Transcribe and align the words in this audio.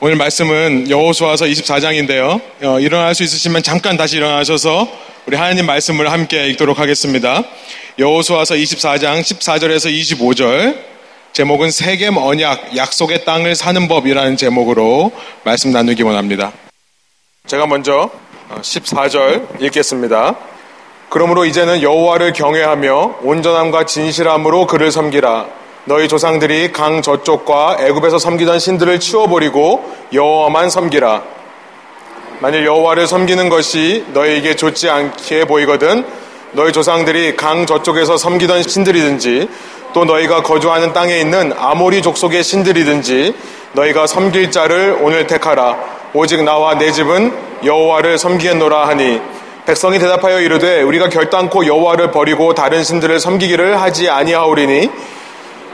오늘 0.00 0.14
말씀은 0.14 0.88
여호수아서 0.88 1.46
24장인데요. 1.46 2.40
어, 2.62 2.78
일어날 2.78 3.16
수 3.16 3.24
있으시면 3.24 3.64
잠깐 3.64 3.96
다시 3.96 4.16
일어나셔서 4.18 4.86
우리 5.26 5.36
하나님 5.36 5.66
말씀을 5.66 6.12
함께 6.12 6.46
읽도록 6.50 6.78
하겠습니다. 6.78 7.42
여호수아서 7.98 8.54
24장 8.54 9.20
14절에서 9.22 9.92
25절 9.92 10.78
제목은 11.32 11.72
세겜 11.72 12.16
언약 12.16 12.76
약속의 12.76 13.24
땅을 13.24 13.56
사는 13.56 13.88
법이라는 13.88 14.36
제목으로 14.36 15.10
말씀 15.42 15.72
나누기 15.72 16.04
원합니다. 16.04 16.52
제가 17.48 17.66
먼저 17.66 18.08
14절 18.50 19.16
어, 19.16 19.56
읽겠습니다. 19.58 20.36
그러므로 21.08 21.44
이제는 21.44 21.82
여호와를 21.82 22.34
경외하며 22.34 23.16
온전함과 23.22 23.86
진실함으로 23.86 24.68
그를 24.68 24.92
섬기라. 24.92 25.57
너희 25.88 26.06
조상들이 26.06 26.70
강 26.70 27.00
저쪽과 27.00 27.78
애굽에서 27.80 28.18
섬기던 28.18 28.58
신들을 28.58 29.00
치워버리고 29.00 29.90
여호와만 30.12 30.68
섬기라. 30.68 31.22
만일 32.40 32.66
여호와를 32.66 33.06
섬기는 33.06 33.48
것이 33.48 34.04
너희에게 34.12 34.54
좋지 34.54 34.90
않게 34.90 35.46
보이거든 35.46 36.04
너희 36.52 36.72
조상들이 36.72 37.36
강 37.36 37.64
저쪽에서 37.64 38.18
섬기던 38.18 38.64
신들이든지 38.64 39.48
또 39.94 40.04
너희가 40.04 40.42
거주하는 40.42 40.92
땅에 40.92 41.20
있는 41.20 41.54
아모리 41.56 42.02
족속의 42.02 42.44
신들이든지 42.44 43.34
너희가 43.72 44.06
섬길 44.06 44.50
자를 44.50 44.98
오늘 45.00 45.26
택하라. 45.26 45.78
오직 46.12 46.44
나와 46.44 46.74
내 46.74 46.92
집은 46.92 47.32
여호와를 47.64 48.18
섬기겠노라 48.18 48.88
하니 48.88 49.22
백성이 49.64 49.98
대답하여 49.98 50.40
이르되 50.40 50.82
우리가 50.82 51.08
결단코 51.08 51.64
여호와를 51.64 52.10
버리고 52.10 52.52
다른 52.52 52.84
신들을 52.84 53.18
섬기기를 53.20 53.80
하지 53.80 54.10
아니하오리니 54.10 54.90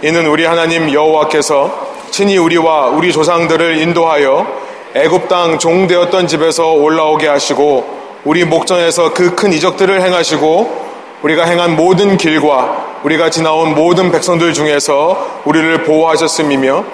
이는 0.05 0.27
우리 0.27 0.45
하나님 0.45 0.93
여호와께서 0.93 1.95
친히 2.11 2.37
우리와 2.37 2.89
우리 2.89 3.11
조상들을 3.11 3.79
인도하여 3.79 4.47
애굽 4.95 5.29
땅 5.29 5.59
종되었던 5.59 6.27
집에서 6.27 6.73
올라오게 6.73 7.27
하시고 7.27 8.21
우리 8.25 8.45
목전에서 8.45 9.15
그 9.15 9.35
큰 9.35 9.55
이적들을 9.55 10.03
행하시고 10.03 10.85
우리가 11.23 11.45
행한 11.45 11.75
모든 11.75 12.19
길과 12.19 12.99
우리가 13.03 13.31
지나온 13.31 13.75
모든 13.75 14.13
백성들 14.13 14.53
중에서 14.53 15.41
우리를 15.47 15.85
보호하셨음이며 15.85 16.85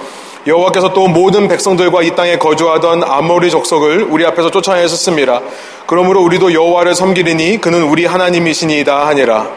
여호와께서 0.47 0.93
또 0.93 1.09
모든 1.09 1.49
백성들과 1.49 2.03
이 2.03 2.15
땅에 2.15 2.39
거주하던 2.39 3.03
아모리 3.03 3.51
족속을 3.51 4.07
우리 4.09 4.25
앞에서 4.25 4.53
쫓아내셨습니다. 4.53 5.41
그러므로 5.87 6.23
우리도 6.23 6.55
여호와를 6.55 6.95
섬기리니 6.95 7.61
그는 7.61 7.83
우리 7.83 8.07
하나님이시니이다 8.07 9.09
하니라. 9.09 9.49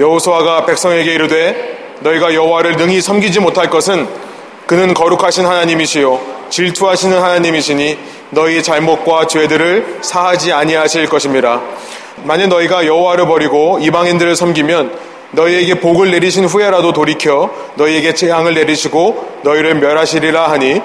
여호수아가 0.00 0.66
백성에게 0.66 1.14
이르되 1.14 1.81
너희가 2.02 2.34
여호와를 2.34 2.76
능히 2.76 3.00
섬기지 3.00 3.40
못할 3.40 3.70
것은 3.70 4.06
그는 4.66 4.94
거룩하신 4.94 5.46
하나님이시요 5.46 6.20
질투하시는 6.50 7.20
하나님이시니 7.20 7.98
너희 8.30 8.62
잘못과 8.62 9.26
죄들을 9.26 9.98
사하지 10.02 10.52
아니하실 10.52 11.08
것입니다. 11.08 11.60
만약 12.24 12.48
너희가 12.48 12.86
여호와를 12.86 13.26
버리고 13.26 13.78
이방인들을 13.80 14.36
섬기면 14.36 14.92
너희에게 15.32 15.80
복을 15.80 16.10
내리신 16.10 16.44
후에라도 16.44 16.92
돌이켜 16.92 17.50
너희에게 17.76 18.14
재앙을 18.14 18.54
내리시고 18.54 19.40
너희를 19.42 19.76
멸하시리라 19.76 20.50
하니 20.50 20.80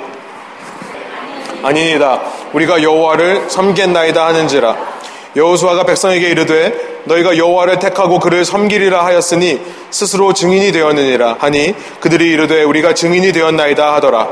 아니니다 1.63 2.21
우리가 2.53 2.81
여호와를 2.81 3.49
섬겠나이다 3.49 4.25
하는지라 4.25 4.96
여호수아가 5.37 5.83
백성에게 5.83 6.29
이르되 6.29 6.73
너희가 7.05 7.37
여호와를 7.37 7.77
택하고 7.77 8.19
그를 8.19 8.43
섬기리라 8.43 9.05
하였으니 9.05 9.61
스스로 9.91 10.33
증인이 10.33 10.71
되었느니라 10.71 11.37
하니 11.39 11.75
그들이 11.99 12.31
이르되 12.31 12.63
우리가 12.63 12.95
증인이 12.95 13.31
되었나이다 13.31 13.93
하더라. 13.95 14.27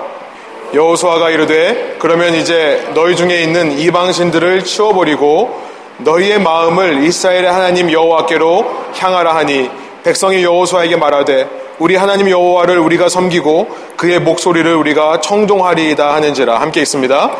여호수아가 0.73 1.29
이르되 1.29 1.97
그러면 1.99 2.33
이제 2.33 2.83
너희 2.95 3.15
중에 3.15 3.43
있는 3.43 3.77
이방 3.77 4.11
신들을 4.11 4.65
치워 4.65 4.93
버리고 4.93 5.61
너희의 5.99 6.39
마음을 6.39 7.03
이스라엘의 7.03 7.45
하나님 7.45 7.91
여호와께로 7.91 8.65
향하라 8.97 9.35
하니 9.35 9.69
백성이 10.03 10.43
여호수아에게 10.43 10.97
말하되 10.97 11.47
우리 11.77 11.95
하나님 11.95 12.29
여호와를 12.29 12.79
우리가 12.79 13.09
섬기고 13.09 13.67
그의 13.95 14.19
목소리를 14.19 14.73
우리가 14.75 15.21
청종하리이다 15.21 16.15
하는지라 16.15 16.59
함께 16.59 16.81
있습니다. 16.81 17.31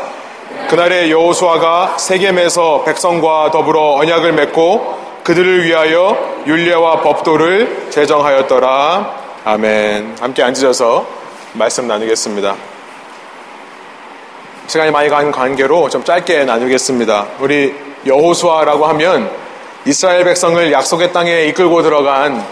그날에 0.69 1.11
여호수아가 1.11 1.97
세겜에서 1.99 2.83
백성과 2.85 3.51
더불어 3.51 3.93
언약을 3.97 4.33
맺고 4.33 5.05
그들을 5.23 5.63
위하여 5.63 6.17
윤례와 6.47 7.01
법도를 7.01 7.87
제정하였더라. 7.91 9.25
아멘. 9.45 10.15
함께 10.19 10.41
앉으셔서 10.41 11.05
말씀 11.53 11.87
나누겠습니다. 11.87 12.55
시간이 14.65 14.89
많이 14.89 15.07
간 15.07 15.31
관계로 15.31 15.87
좀 15.89 16.03
짧게 16.03 16.45
나누겠습니다. 16.45 17.27
우리 17.39 17.75
여호수아라고 18.07 18.87
하면 18.87 19.29
이스라엘 19.85 20.23
백성을 20.23 20.71
약속의 20.71 21.13
땅에 21.13 21.43
이끌고 21.45 21.83
들어간 21.83 22.43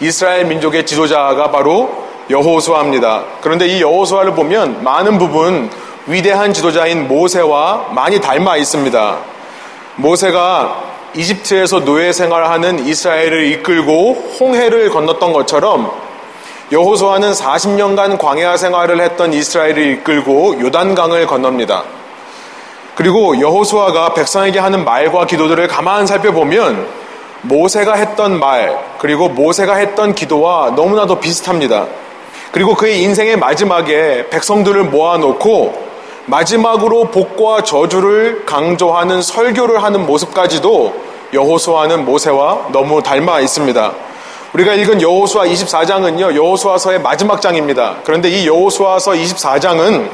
이스라엘 0.00 0.44
민족의 0.44 0.84
지도자가 0.84 1.50
바로 1.50 2.04
여호수아입니다. 2.28 3.24
그런데 3.40 3.66
이 3.66 3.80
여호수아를 3.80 4.34
보면 4.34 4.84
많은 4.84 5.16
부분 5.16 5.70
위대한 6.06 6.52
지도자인 6.52 7.06
모세와 7.06 7.90
많이 7.92 8.20
닮아 8.20 8.56
있습니다. 8.56 9.18
모세가 9.96 10.82
이집트에서 11.14 11.84
노예 11.84 12.12
생활하는 12.12 12.84
이스라엘을 12.86 13.46
이끌고 13.52 14.14
홍해를 14.40 14.90
건넜던 14.90 15.32
것처럼 15.32 15.92
여호수아는 16.72 17.32
40년간 17.32 18.18
광야 18.18 18.56
생활을 18.56 19.00
했던 19.00 19.32
이스라엘을 19.32 19.78
이끌고 19.92 20.60
요단강을 20.60 21.26
건넙니다. 21.26 21.84
그리고 22.96 23.38
여호수아가 23.38 24.14
백성에게 24.14 24.58
하는 24.58 24.84
말과 24.84 25.26
기도들을 25.26 25.68
가만 25.68 26.06
살펴보면 26.06 26.88
모세가 27.42 27.94
했던 27.94 28.40
말 28.40 28.76
그리고 28.98 29.28
모세가 29.28 29.76
했던 29.76 30.14
기도와 30.14 30.72
너무나도 30.74 31.20
비슷합니다. 31.20 31.86
그리고 32.52 32.74
그의 32.74 33.02
인생의 33.02 33.36
마지막에 33.36 34.28
백성들을 34.30 34.84
모아놓고 34.84 35.91
마지막으로 36.26 37.04
복과 37.10 37.62
저주를 37.64 38.44
강조하는 38.46 39.22
설교를 39.22 39.82
하는 39.82 40.06
모습까지도 40.06 40.94
여호수아는 41.32 42.04
모세와 42.04 42.68
너무 42.72 43.02
닮아 43.02 43.40
있습니다. 43.40 43.92
우리가 44.52 44.74
읽은 44.74 45.00
여호수아 45.00 45.46
24장은요. 45.46 46.36
여호수아서의 46.36 47.00
마지막 47.00 47.40
장입니다. 47.40 47.96
그런데 48.04 48.28
이 48.28 48.46
여호수아서 48.46 49.12
24장은 49.12 50.10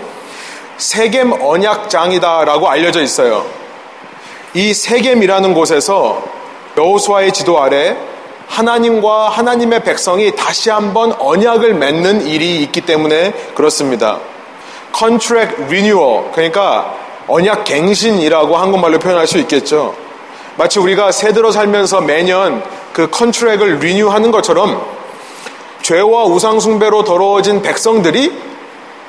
세겜 0.77 1.43
언약장이다라고 1.43 2.69
알려져 2.69 3.03
있어요. 3.03 3.45
이 4.55 4.73
세겜이라는 4.73 5.55
곳에서 5.55 6.23
여호수아의 6.77 7.33
지도 7.33 7.61
아래 7.61 7.97
하나님과 8.47 9.29
하나님의 9.29 9.83
백성이 9.83 10.35
다시 10.35 10.71
한번 10.71 11.13
언약을 11.19 11.75
맺는 11.75 12.27
일이 12.27 12.63
있기 12.63 12.83
때문에 12.83 13.33
그렇습니다. 13.55 14.21
Contract 14.97 15.63
renewal 15.65 16.31
그러니까 16.33 16.95
언약 17.27 17.65
갱신이라고 17.65 18.57
한국말로 18.57 18.99
표현할 18.99 19.27
수 19.27 19.39
있겠죠. 19.39 19.95
마치 20.57 20.79
우리가 20.79 21.13
새 21.13 21.33
들어 21.33 21.53
살면서 21.53 22.01
매년 22.01 22.63
그 22.93 23.09
컨트랙을 23.11 23.79
리뉴하는 23.79 24.31
것처럼 24.31 24.85
죄와 25.83 26.25
우상숭배로 26.25 27.05
더러워진 27.05 27.63
백성들이 27.63 28.49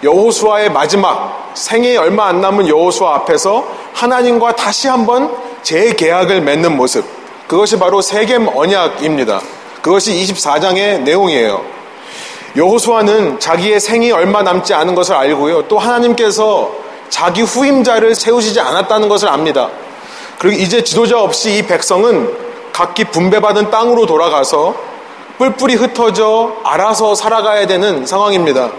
여호수아의 0.03 0.71
마지막 0.71 1.51
생애 1.55 1.97
얼마 1.97 2.27
안 2.27 2.39
남은 2.39 2.67
여호수아 2.67 3.15
앞에서 3.15 3.67
하나님과 3.93 4.55
다시 4.55 4.87
한번 4.87 5.35
재계약을 5.63 6.41
맺는 6.41 6.77
모습 6.77 7.05
그것이 7.47 7.79
바로 7.79 8.01
세겜 8.01 8.47
언약입니다. 8.55 9.41
그것이 9.81 10.13
24장의 10.13 11.01
내용이에요. 11.01 11.78
여호수아는 12.59 13.39
자기의 13.39 13.79
생이 13.79 14.11
얼마 14.11 14.43
남지 14.43 14.73
않은 14.73 14.93
것을 14.93 15.15
알고요. 15.15 15.69
또 15.69 15.79
하나님께서 15.79 16.69
자기 17.07 17.41
후임자를 17.41 18.13
세우시지 18.15 18.59
않았다는 18.59 19.07
것을 19.07 19.29
압니다. 19.29 19.69
그리고 20.37 20.61
이제 20.61 20.83
지도자 20.83 21.21
없이 21.21 21.57
이 21.57 21.61
백성은 21.61 22.29
각기 22.73 23.05
분배받은 23.05 23.71
땅으로 23.71 24.05
돌아가서 24.05 24.75
뿔뿔이 25.37 25.75
흩어져 25.75 26.57
알아서 26.65 27.15
살아가야 27.15 27.65
되는 27.65 28.05
상황입니다. 28.05 28.71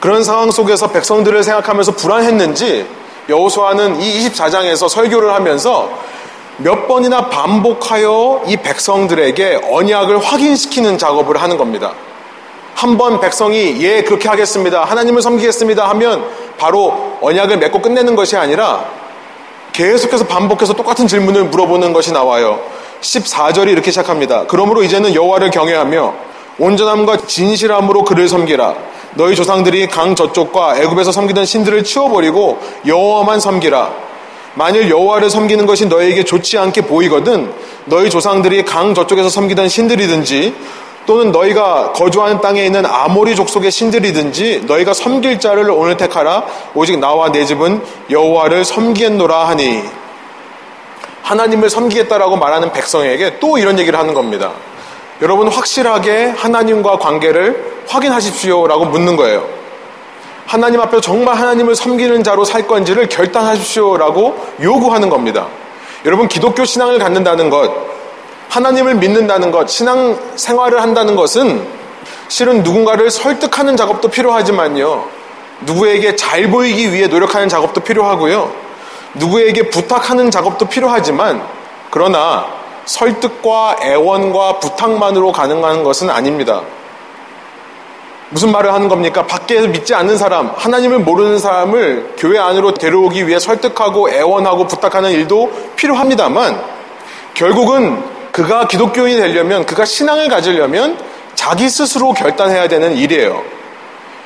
그런 0.00 0.24
상황 0.24 0.50
속에서 0.50 0.86
백성들을 0.86 1.42
생각하면서 1.42 1.92
불안했는지 1.96 2.86
여호수아는 3.28 4.00
이 4.00 4.26
24장에서 4.26 4.88
설교를 4.88 5.34
하면서 5.34 5.90
몇 6.56 6.88
번이나 6.88 7.28
반복하여 7.28 8.44
이 8.46 8.56
백성들에게 8.56 9.68
언약을 9.70 10.18
확인시키는 10.18 10.96
작업을 10.96 11.42
하는 11.42 11.58
겁니다. 11.58 11.92
한번 12.78 13.18
백성이 13.18 13.82
예 13.82 14.02
그렇게 14.02 14.28
하겠습니다. 14.28 14.84
하나님을 14.84 15.20
섬기겠습니다 15.20 15.88
하면 15.88 16.24
바로 16.58 17.18
언약을 17.20 17.58
맺고 17.58 17.82
끝내는 17.82 18.14
것이 18.14 18.36
아니라 18.36 18.84
계속해서 19.72 20.28
반복해서 20.28 20.74
똑같은 20.74 21.08
질문을 21.08 21.46
물어보는 21.46 21.92
것이 21.92 22.12
나와요. 22.12 22.60
14절이 23.00 23.70
이렇게 23.70 23.90
시작합니다. 23.90 24.44
그러므로 24.46 24.84
이제는 24.84 25.12
여호와를 25.12 25.50
경외하며 25.50 26.14
온전함과 26.60 27.26
진실함으로 27.26 28.04
그를 28.04 28.28
섬기라. 28.28 28.76
너희 29.14 29.34
조상들이 29.34 29.88
강 29.88 30.14
저쪽과 30.14 30.78
애굽에서 30.78 31.10
섬기던 31.10 31.46
신들을 31.46 31.82
치워버리고 31.82 32.60
여호와만 32.86 33.40
섬기라. 33.40 33.90
만일 34.54 34.88
여호와를 34.88 35.30
섬기는 35.30 35.66
것이 35.66 35.86
너희에게 35.86 36.22
좋지 36.22 36.58
않게 36.58 36.82
보이거든 36.82 37.52
너희 37.86 38.08
조상들이 38.08 38.64
강 38.64 38.94
저쪽에서 38.94 39.28
섬기던 39.28 39.68
신들이든지 39.68 40.54
또는 41.08 41.32
너희가 41.32 41.92
거주하는 41.94 42.42
땅에 42.42 42.66
있는 42.66 42.84
아모리 42.84 43.34
족속의 43.34 43.70
신들이든지 43.70 44.64
너희가 44.66 44.92
섬길 44.92 45.40
자를 45.40 45.70
오늘 45.70 45.96
택하라 45.96 46.44
오직 46.74 46.98
나와 46.98 47.32
내 47.32 47.46
집은 47.46 47.82
여호와를 48.10 48.66
섬기겠노라 48.66 49.48
하니 49.48 49.82
하나님을 51.22 51.70
섬기겠다라고 51.70 52.36
말하는 52.36 52.72
백성에게 52.72 53.38
또 53.40 53.56
이런 53.56 53.78
얘기를 53.78 53.98
하는 53.98 54.12
겁니다. 54.12 54.52
여러분 55.22 55.48
확실하게 55.48 56.26
하나님과 56.36 56.98
관계를 56.98 57.84
확인하십시오라고 57.88 58.84
묻는 58.84 59.16
거예요. 59.16 59.48
하나님 60.44 60.78
앞에서 60.82 61.00
정말 61.00 61.36
하나님을 61.36 61.74
섬기는 61.74 62.22
자로 62.22 62.44
살 62.44 62.66
건지를 62.66 63.08
결단하십시오라고 63.08 64.36
요구하는 64.62 65.08
겁니다. 65.08 65.46
여러분 66.04 66.28
기독교 66.28 66.66
신앙을 66.66 66.98
갖는다는 66.98 67.48
것, 67.48 67.97
하나님을 68.48 68.94
믿는다는 68.96 69.50
것, 69.50 69.68
신앙 69.68 70.18
생활을 70.36 70.80
한다는 70.80 71.16
것은 71.16 71.66
실은 72.28 72.62
누군가를 72.62 73.10
설득하는 73.10 73.76
작업도 73.76 74.08
필요하지만요. 74.08 75.04
누구에게 75.62 76.16
잘 76.16 76.50
보이기 76.50 76.92
위해 76.92 77.06
노력하는 77.06 77.48
작업도 77.48 77.80
필요하고요. 77.80 78.52
누구에게 79.14 79.70
부탁하는 79.70 80.30
작업도 80.30 80.66
필요하지만 80.66 81.42
그러나 81.90 82.46
설득과 82.84 83.76
애원과 83.82 84.60
부탁만으로 84.60 85.32
가능한 85.32 85.82
것은 85.82 86.10
아닙니다. 86.10 86.62
무슨 88.30 88.52
말을 88.52 88.72
하는 88.72 88.88
겁니까? 88.88 89.26
밖에서 89.26 89.68
믿지 89.68 89.94
않는 89.94 90.18
사람, 90.18 90.52
하나님을 90.54 90.98
모르는 90.98 91.38
사람을 91.38 92.14
교회 92.18 92.38
안으로 92.38 92.74
데려오기 92.74 93.26
위해 93.26 93.38
설득하고 93.38 94.10
애원하고 94.10 94.66
부탁하는 94.66 95.10
일도 95.12 95.50
필요합니다만 95.76 96.62
결국은 97.32 98.02
그가 98.38 98.68
기독교인이 98.68 99.20
되려면 99.20 99.66
그가 99.66 99.84
신앙을 99.84 100.28
가지려면 100.28 100.96
자기 101.34 101.68
스스로 101.68 102.12
결단해야 102.12 102.68
되는 102.68 102.96
일이에요. 102.96 103.42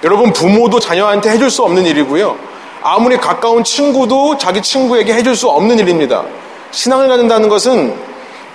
여러분 0.04 0.34
부모도 0.34 0.80
자녀한테 0.80 1.30
해줄 1.30 1.50
수 1.50 1.62
없는 1.62 1.86
일이고요. 1.86 2.36
아무리 2.82 3.16
가까운 3.16 3.64
친구도 3.64 4.36
자기 4.36 4.60
친구에게 4.60 5.14
해줄 5.14 5.34
수 5.34 5.48
없는 5.48 5.78
일입니다. 5.78 6.24
신앙을 6.72 7.08
갖는다는 7.08 7.48
것은 7.48 7.94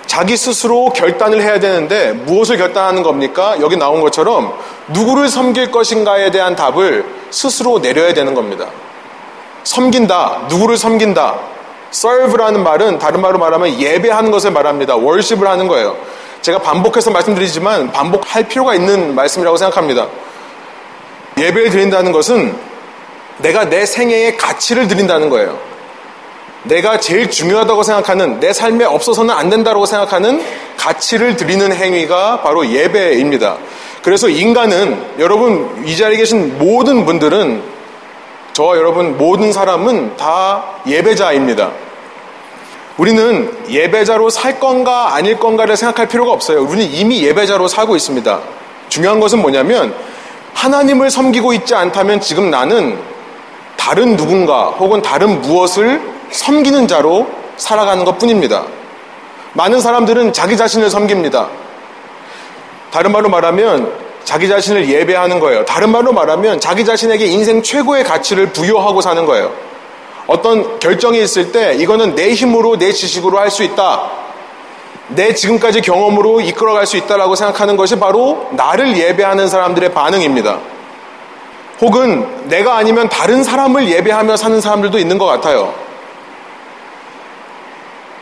자기 0.06 0.36
스스로 0.36 0.90
결단을 0.90 1.42
해야 1.42 1.58
되는데 1.58 2.12
무엇을 2.12 2.56
결단하는 2.56 3.02
겁니까? 3.02 3.56
여기 3.60 3.76
나온 3.76 4.00
것처럼 4.00 4.54
누구를 4.86 5.28
섬길 5.28 5.72
것인가에 5.72 6.30
대한 6.30 6.54
답을 6.54 7.04
스스로 7.30 7.80
내려야 7.80 8.14
되는 8.14 8.32
겁니다. 8.32 8.66
섬긴다. 9.64 10.42
누구를 10.50 10.76
섬긴다. 10.76 11.57
Serve라는 11.92 12.62
말은 12.62 12.98
다른 12.98 13.20
말로 13.20 13.38
말하면 13.38 13.80
예배하는 13.80 14.30
것을 14.30 14.50
말합니다. 14.50 14.96
worship을 14.96 15.48
하는 15.48 15.68
거예요. 15.68 15.96
제가 16.42 16.58
반복해서 16.60 17.10
말씀드리지만 17.10 17.92
반복할 17.92 18.48
필요가 18.48 18.74
있는 18.74 19.14
말씀이라고 19.14 19.56
생각합니다. 19.56 20.08
예배를 21.38 21.70
드린다는 21.70 22.12
것은 22.12 22.56
내가 23.38 23.64
내 23.68 23.86
생애의 23.86 24.36
가치를 24.36 24.88
드린다는 24.88 25.30
거예요. 25.30 25.58
내가 26.64 26.98
제일 26.98 27.30
중요하다고 27.30 27.82
생각하는 27.82 28.40
내 28.40 28.52
삶에 28.52 28.84
없어서는 28.84 29.34
안 29.34 29.48
된다고 29.48 29.86
생각하는 29.86 30.42
가치를 30.76 31.36
드리는 31.36 31.72
행위가 31.72 32.42
바로 32.42 32.66
예배입니다. 32.66 33.56
그래서 34.02 34.28
인간은 34.28 35.18
여러분 35.18 35.84
이 35.86 35.96
자리에 35.96 36.18
계신 36.18 36.58
모든 36.58 37.04
분들은 37.04 37.77
저와 38.58 38.76
여러분 38.76 39.16
모든 39.16 39.52
사람은 39.52 40.16
다 40.16 40.64
예배자입니다. 40.84 41.70
우리는 42.96 43.56
예배자로 43.70 44.30
살 44.30 44.58
건가 44.58 45.14
아닐 45.14 45.38
건가를 45.38 45.76
생각할 45.76 46.08
필요가 46.08 46.32
없어요. 46.32 46.62
우리는 46.62 46.92
이미 46.92 47.22
예배자로 47.22 47.68
살고 47.68 47.94
있습니다. 47.94 48.40
중요한 48.88 49.20
것은 49.20 49.40
뭐냐면 49.42 49.94
하나님을 50.54 51.08
섬기고 51.08 51.52
있지 51.52 51.76
않다면 51.76 52.20
지금 52.20 52.50
나는 52.50 52.98
다른 53.76 54.16
누군가 54.16 54.70
혹은 54.70 55.02
다른 55.02 55.40
무엇을 55.40 56.02
섬기는 56.32 56.88
자로 56.88 57.28
살아가는 57.56 58.04
것 58.04 58.18
뿐입니다. 58.18 58.64
많은 59.52 59.80
사람들은 59.80 60.32
자기 60.32 60.56
자신을 60.56 60.90
섬깁니다. 60.90 61.46
다른 62.90 63.12
말로 63.12 63.28
말하면 63.28 64.07
자기 64.24 64.48
자신을 64.48 64.88
예배하는 64.88 65.40
거예요. 65.40 65.64
다른 65.64 65.90
말로 65.90 66.12
말하면 66.12 66.60
자기 66.60 66.84
자신에게 66.84 67.26
인생 67.26 67.62
최고의 67.62 68.04
가치를 68.04 68.52
부여하고 68.52 69.00
사는 69.00 69.24
거예요. 69.24 69.52
어떤 70.26 70.78
결정이 70.78 71.22
있을 71.22 71.52
때 71.52 71.74
이거는 71.74 72.14
내 72.14 72.34
힘으로 72.34 72.76
내 72.76 72.92
지식으로 72.92 73.38
할 73.38 73.50
수 73.50 73.62
있다. 73.62 74.10
내 75.08 75.32
지금까지 75.32 75.80
경험으로 75.80 76.42
이끌어갈 76.42 76.86
수 76.86 76.98
있다라고 76.98 77.34
생각하는 77.34 77.78
것이 77.78 77.98
바로 77.98 78.46
나를 78.52 78.98
예배하는 78.98 79.48
사람들의 79.48 79.94
반응입니다. 79.94 80.58
혹은 81.80 82.48
내가 82.48 82.76
아니면 82.76 83.08
다른 83.08 83.42
사람을 83.42 83.88
예배하며 83.88 84.36
사는 84.36 84.60
사람들도 84.60 84.98
있는 84.98 85.16
것 85.16 85.24
같아요. 85.24 85.72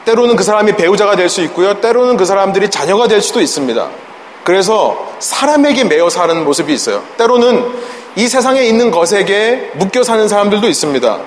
때로는 0.04 0.36
그 0.36 0.44
사람이 0.44 0.76
배우자가 0.76 1.16
될 1.16 1.28
수 1.28 1.42
있고요. 1.42 1.80
때로는 1.80 2.16
그 2.16 2.24
사람들이 2.24 2.70
자녀가 2.70 3.08
될 3.08 3.20
수도 3.20 3.40
있습니다. 3.40 3.88
그래서 4.46 4.96
사람에게 5.18 5.82
매여 5.82 6.08
사는 6.08 6.44
모습이 6.44 6.72
있어요. 6.72 7.02
때로는 7.18 7.68
이 8.14 8.28
세상에 8.28 8.62
있는 8.62 8.92
것에게 8.92 9.72
묶여 9.74 10.04
사는 10.04 10.28
사람들도 10.28 10.68
있습니다. 10.68 11.18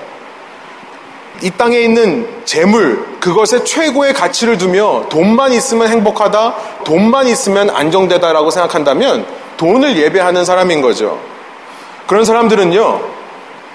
이 1.42 1.50
땅에 1.50 1.80
있는 1.80 2.26
재물, 2.46 3.18
그것에 3.20 3.62
최고의 3.62 4.14
가치를 4.14 4.56
두며 4.56 5.04
돈만 5.10 5.52
있으면 5.52 5.88
행복하다, 5.88 6.54
돈만 6.84 7.26
있으면 7.26 7.68
안정되다라고 7.68 8.50
생각한다면 8.50 9.26
돈을 9.58 9.98
예배하는 9.98 10.46
사람인 10.46 10.80
거죠. 10.80 11.20
그런 12.06 12.24
사람들은요, 12.24 13.02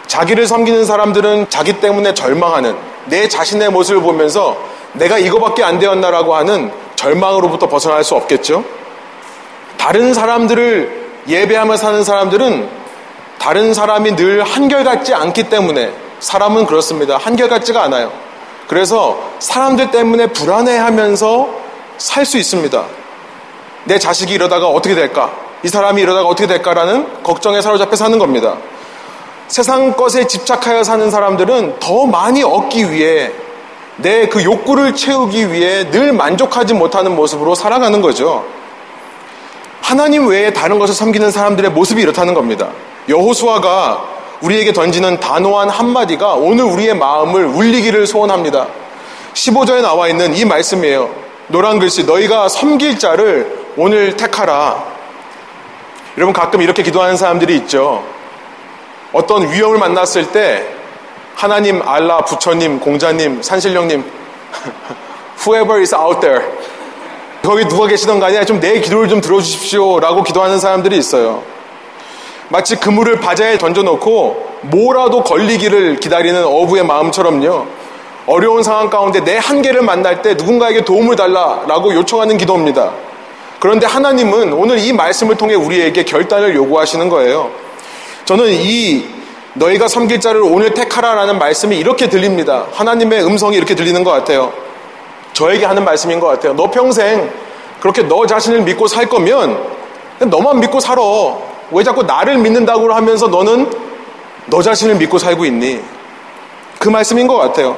자기를 0.07 0.47
섬기는 0.47 0.85
사람들은 0.85 1.49
자기 1.49 1.79
때문에 1.79 2.15
절망하는 2.15 2.75
내 3.05 3.27
자신의 3.27 3.69
모습을 3.69 4.01
보면서 4.01 4.57
내가 4.93 5.19
이거밖에 5.19 5.63
안 5.63 5.77
되었나라고 5.77 6.33
하는 6.33 6.71
절망으로부터 6.95 7.69
벗어날 7.69 8.03
수 8.03 8.15
없겠죠. 8.15 8.84
다른 9.85 10.15
사람들을 10.15 11.11
예배하며 11.27 11.77
사는 11.77 12.03
사람들은 12.03 12.67
다른 13.37 13.71
사람이 13.71 14.15
늘 14.15 14.41
한결같지 14.41 15.13
않기 15.13 15.43
때문에 15.43 15.93
사람은 16.19 16.65
그렇습니다. 16.65 17.17
한결같지가 17.17 17.83
않아요. 17.83 18.11
그래서 18.67 19.19
사람들 19.37 19.91
때문에 19.91 20.27
불안해하면서 20.33 21.49
살 21.99 22.25
수 22.25 22.39
있습니다. 22.39 22.83
내 23.83 23.99
자식이 23.99 24.33
이러다가 24.33 24.69
어떻게 24.69 24.95
될까? 24.95 25.31
이 25.61 25.67
사람이 25.67 26.01
이러다가 26.01 26.29
어떻게 26.29 26.47
될까라는 26.47 27.21
걱정에 27.21 27.61
사로잡혀 27.61 27.95
사는 27.95 28.17
겁니다. 28.17 28.55
세상 29.49 29.93
것에 29.93 30.25
집착하여 30.25 30.83
사는 30.83 31.11
사람들은 31.11 31.79
더 31.79 32.07
많이 32.07 32.41
얻기 32.41 32.91
위해 32.91 33.31
내 33.97 34.27
그 34.29 34.43
욕구를 34.43 34.95
채우기 34.95 35.53
위해 35.53 35.91
늘 35.91 36.11
만족하지 36.11 36.73
못하는 36.73 37.15
모습으로 37.15 37.53
살아가는 37.53 38.01
거죠. 38.01 38.64
하나님 39.85 40.27
외에 40.27 40.51
다른 40.51 40.79
것을 40.79 40.95
섬기는 40.95 41.29
사람들의 41.29 41.69
모습이 41.69 42.01
이렇다는 42.01 42.33
겁니다. 42.33 42.69
여호수아가 43.07 44.03
우리에게 44.41 44.73
던지는 44.73 45.19
단호한 45.19 45.69
한마디가 45.69 46.33
오늘 46.33 46.63
우리의 46.63 46.95
마음을 46.95 47.45
울리기를 47.45 48.07
소원합니다. 48.07 48.65
15절에 49.35 49.83
나와 49.83 50.07
있는 50.07 50.35
이 50.35 50.43
말씀이에요. 50.43 51.13
노란 51.49 51.77
글씨, 51.77 52.03
너희가 52.03 52.49
섬길 52.49 52.97
자를 52.97 53.67
오늘 53.77 54.17
택하라. 54.17 54.83
여러분 56.17 56.33
가끔 56.33 56.63
이렇게 56.63 56.81
기도하는 56.81 57.15
사람들이 57.15 57.55
있죠. 57.57 58.03
어떤 59.13 59.53
위험을 59.53 59.77
만났을 59.77 60.31
때 60.31 60.65
하나님, 61.35 61.87
알라, 61.87 62.25
부처님, 62.25 62.79
공자님, 62.79 63.43
산신령님, 63.43 64.03
whoever 65.45 65.79
is 65.79 65.93
out 65.93 66.21
there. 66.21 66.43
거기 67.45 67.65
누가 67.67 67.87
계시던 67.87 68.19
간에 68.19 68.43
좀내 68.45 68.79
기도를 68.81 69.07
좀 69.07 69.21
들어주십시오. 69.21 69.99
라고 69.99 70.23
기도하는 70.23 70.59
사람들이 70.59 70.97
있어요. 70.97 71.43
마치 72.49 72.75
그물을 72.75 73.19
바자에 73.19 73.57
던져놓고 73.57 74.59
뭐라도 74.63 75.23
걸리기를 75.23 75.97
기다리는 75.97 76.43
어부의 76.43 76.85
마음처럼요. 76.85 77.65
어려운 78.27 78.63
상황 78.63 78.89
가운데 78.89 79.23
내 79.23 79.37
한계를 79.37 79.81
만날 79.81 80.21
때 80.21 80.33
누군가에게 80.33 80.83
도움을 80.83 81.15
달라라고 81.15 81.93
요청하는 81.93 82.37
기도입니다. 82.37 82.91
그런데 83.59 83.85
하나님은 83.85 84.53
오늘 84.53 84.79
이 84.79 84.93
말씀을 84.93 85.37
통해 85.37 85.55
우리에게 85.55 86.03
결단을 86.03 86.55
요구하시는 86.55 87.09
거예요. 87.09 87.51
저는 88.25 88.49
이 88.49 89.05
너희가 89.53 89.87
섬길 89.87 90.19
자를 90.19 90.41
오늘 90.41 90.73
택하라라는 90.73 91.39
말씀이 91.39 91.77
이렇게 91.77 92.09
들립니다. 92.09 92.65
하나님의 92.73 93.23
음성이 93.25 93.57
이렇게 93.57 93.75
들리는 93.75 94.03
것 94.03 94.11
같아요. 94.11 94.51
저에게 95.35 95.65
하는 95.65 95.83
말씀인 95.83 96.19
것 96.19 96.27
같아요. 96.27 96.55
너 96.55 96.71
평생 96.71 97.29
그렇게 97.81 98.03
너 98.03 98.25
자신을 98.25 98.61
믿고 98.61 98.87
살 98.87 99.07
거면 99.07 99.61
너만 100.19 100.61
믿고 100.61 100.79
살아. 100.79 101.01
왜 101.71 101.83
자꾸 101.83 102.03
나를 102.03 102.37
믿는다고 102.37 102.91
하면서 102.93 103.27
너는 103.27 103.69
너 104.45 104.61
자신을 104.61 104.95
믿고 104.95 105.17
살고 105.17 105.45
있니? 105.45 105.81
그 106.79 106.87
말씀인 106.87 107.27
것 107.27 107.35
같아요. 107.35 107.75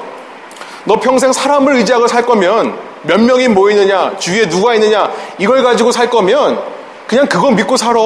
너 0.84 1.00
평생 1.00 1.34
사람을 1.34 1.76
의지하고 1.78 2.08
살 2.08 2.26
거면 2.26 2.78
몇 3.02 3.20
명이 3.20 3.48
모이느냐, 3.48 4.18
주위에 4.20 4.48
누가 4.50 4.76
있느냐, 4.76 5.12
이걸 5.40 5.64
가지고 5.64 5.92
살 5.92 6.10
거면 6.10 6.62
그냥 7.08 7.26
그거 7.28 7.50
믿고 7.50 7.76
살아. 7.76 8.00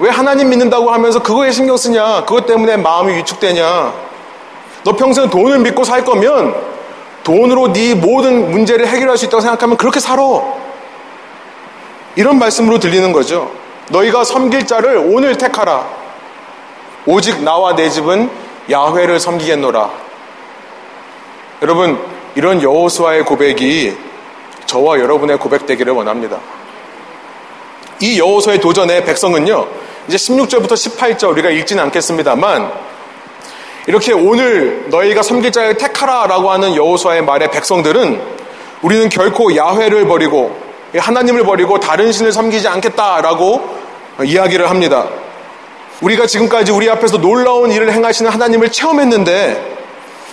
왜 0.00 0.10
하나님 0.10 0.48
믿는다고 0.48 0.90
하면서 0.90 1.22
그거에 1.22 1.52
신경 1.52 1.76
쓰냐? 1.76 2.24
그것 2.24 2.46
때문에 2.46 2.78
마음이 2.78 3.14
위축되냐? 3.18 3.92
너 4.82 4.92
평생 4.96 5.30
돈을 5.30 5.60
믿고 5.60 5.84
살 5.84 6.04
거면 6.04 6.73
돈으로 7.24 7.72
네 7.72 7.94
모든 7.94 8.50
문제를 8.50 8.86
해결할 8.86 9.16
수 9.16 9.24
있다고 9.24 9.40
생각하면 9.40 9.76
그렇게 9.76 9.98
살아. 9.98 10.22
이런 12.16 12.38
말씀으로 12.38 12.78
들리는 12.78 13.12
거죠. 13.12 13.50
너희가 13.90 14.24
섬길 14.24 14.66
자를 14.66 14.96
오늘 14.98 15.36
택하라. 15.36 15.84
오직 17.06 17.42
나와 17.42 17.74
내 17.74 17.90
집은 17.90 18.30
야훼를 18.70 19.18
섬기겠노라. 19.18 19.90
여러분, 21.62 21.98
이런 22.34 22.62
여호수아의 22.62 23.24
고백이 23.24 23.96
저와 24.66 24.98
여러분의 24.98 25.38
고백되기를 25.38 25.92
원합니다. 25.92 26.38
이 28.00 28.18
여호수아의 28.18 28.60
도전에 28.60 29.04
백성은요. 29.04 29.66
이제 30.08 30.16
16절부터 30.16 30.72
18절 30.72 31.30
우리가 31.30 31.50
읽지는 31.50 31.82
않겠습니다만 31.84 32.93
이렇게 33.86 34.12
오늘 34.12 34.86
너희가 34.88 35.22
섬길 35.22 35.52
자를 35.52 35.76
택하라라고 35.76 36.50
하는 36.50 36.74
여호수아의 36.74 37.22
말에 37.22 37.48
백성들은 37.50 38.20
우리는 38.82 39.08
결코 39.08 39.54
야훼를 39.54 40.06
버리고 40.06 40.56
하나님을 40.96 41.44
버리고 41.44 41.78
다른 41.80 42.10
신을 42.12 42.32
섬기지 42.32 42.66
않겠다라고 42.68 43.84
이야기를 44.24 44.70
합니다. 44.70 45.06
우리가 46.00 46.26
지금까지 46.26 46.72
우리 46.72 46.88
앞에서 46.88 47.18
놀라운 47.18 47.70
일을 47.70 47.92
행하시는 47.92 48.30
하나님을 48.30 48.70
체험했는데 48.70 49.74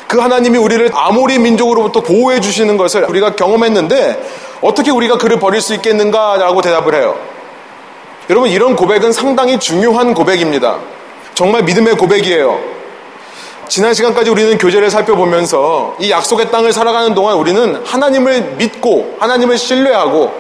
그 0.08 0.20
하나님이 0.20 0.58
우리를 0.58 0.90
아모리 0.94 1.40
민족으로부터 1.40 2.02
보호해 2.02 2.40
주시는 2.40 2.78
것을 2.78 3.06
우리가 3.10 3.36
경험했는데 3.36 4.22
어떻게 4.62 4.92
우리가 4.92 5.18
그를 5.18 5.40
버릴 5.40 5.62
수 5.62 5.74
있겠는가라고 5.74 6.62
대답을 6.62 6.96
해요. 6.96 7.18
여러분 8.30 8.50
이런 8.50 8.76
고백은 8.76 9.12
상당히 9.12 9.60
중요한 9.60 10.14
고백입니다. 10.14 10.80
정말 11.34 11.64
믿음의 11.64 11.96
고백이에요. 11.96 12.81
지난 13.72 13.94
시간까지 13.94 14.30
우리는 14.30 14.58
교제를 14.58 14.90
살펴보면서 14.90 15.96
이 15.98 16.12
약속의 16.12 16.52
땅을 16.52 16.74
살아가는 16.74 17.14
동안 17.16 17.38
우리는 17.38 17.82
하나님을 17.86 18.56
믿고 18.58 19.16
하나님을 19.18 19.58
신뢰하고 19.58 20.34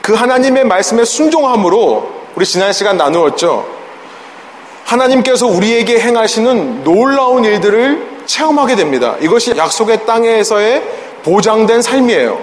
그 0.00 0.14
하나님의 0.14 0.62
말씀에 0.62 1.04
순종함으로 1.04 2.08
우리 2.36 2.46
지난 2.46 2.72
시간 2.72 2.96
나누었죠. 2.96 3.66
하나님께서 4.84 5.48
우리에게 5.48 5.98
행하시는 5.98 6.84
놀라운 6.84 7.44
일들을 7.44 8.20
체험하게 8.26 8.76
됩니다. 8.76 9.16
이것이 9.20 9.56
약속의 9.56 10.06
땅에서의 10.06 10.80
보장된 11.24 11.82
삶이에요. 11.82 12.38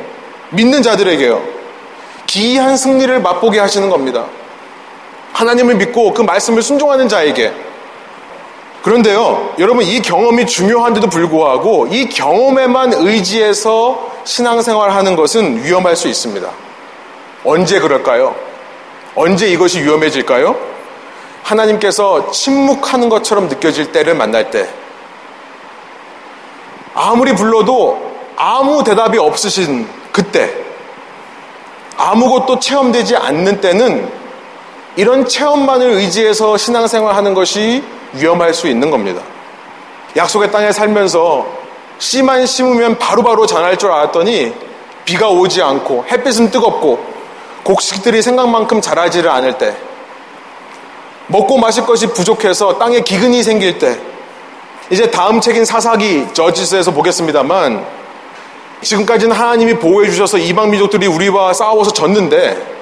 믿는 0.50 0.82
자들에게요. 0.82 1.42
기이한 2.27 2.75
승리를 2.75 3.22
맛보게 3.22 3.60
하시는 3.60 3.89
겁니다. 3.89 4.25
하나님을 5.32 5.75
믿고 5.75 6.13
그 6.13 6.22
말씀을 6.24 6.62
순종하는 6.62 7.08
자에게. 7.08 7.54
그런데요, 8.86 9.56
여러분 9.58 9.84
이 9.84 10.00
경험이 10.00 10.46
중요한데도 10.46 11.10
불구하고 11.10 11.88
이 11.88 12.08
경험에만 12.08 12.94
의지해서 12.94 14.12
신앙생활 14.25 14.92
하는 14.92 15.15
것은 15.15 15.63
위험할 15.63 15.96
수 15.96 16.08
있습니다. 16.08 16.48
언제 17.44 17.80
그럴까요? 17.80 18.36
언제 19.15 19.48
이것이 19.48 19.82
위험해질까요? 19.82 20.56
하나님께서 21.42 22.30
침묵하는 22.30 23.10
것처럼 23.10 23.48
느껴질 23.48 23.92
때를 23.92 24.13
만날 24.13 24.51
때, 24.51 24.70
아무리 26.94 27.34
불러도 27.34 28.12
아무 28.36 28.84
대답이 28.84 29.18
없으신 29.18 29.88
그때, 30.12 30.54
아무것도 31.98 32.60
체험되지 32.60 33.15
않는 33.15 33.62
때는 33.62 34.12
이런 34.96 35.27
체험만을 35.27 35.88
의지해서 35.89 36.56
신앙생활 36.56 37.15
하는 37.15 37.34
것이 37.34 37.84
위험할 38.15 38.53
수 38.53 38.67
있는 38.67 38.89
겁니다. 38.89 39.22
약속의 40.15 40.51
땅에 40.51 40.72
살면서 40.72 41.45
씨만 41.98 42.45
심으면 42.45 42.98
바로바로 42.98 43.45
자랄 43.45 43.77
줄 43.77 43.91
알았더니 43.91 44.53
비가 45.05 45.29
오지 45.29 45.62
않고 45.62 46.05
햇빛은 46.10 46.51
뜨겁고 46.51 47.00
곡식들이 47.63 48.22
생각만큼 48.22 48.81
자라지를 48.81 49.29
않을 49.29 49.57
때 49.57 49.75
먹고 51.27 51.57
마실 51.57 51.86
것이 51.86 52.07
부족해서 52.07 52.77
땅에 52.77 53.01
기근이 53.01 53.41
생길 53.43 53.79
때 53.79 53.98
이제 54.89 55.10
다음 55.10 55.41
책인 55.41 55.65
사사기 55.65 56.27
저지스에서 56.34 56.91
보겠습니다만 56.91 57.86
지금까지는 58.81 59.36
하나님이 59.36 59.79
보호해 59.79 60.10
주셔서 60.12 60.38
이방 60.38 60.69
민족들이 60.69 61.07
우리와 61.07 61.53
싸워서 61.53 61.91
졌는데 61.91 62.75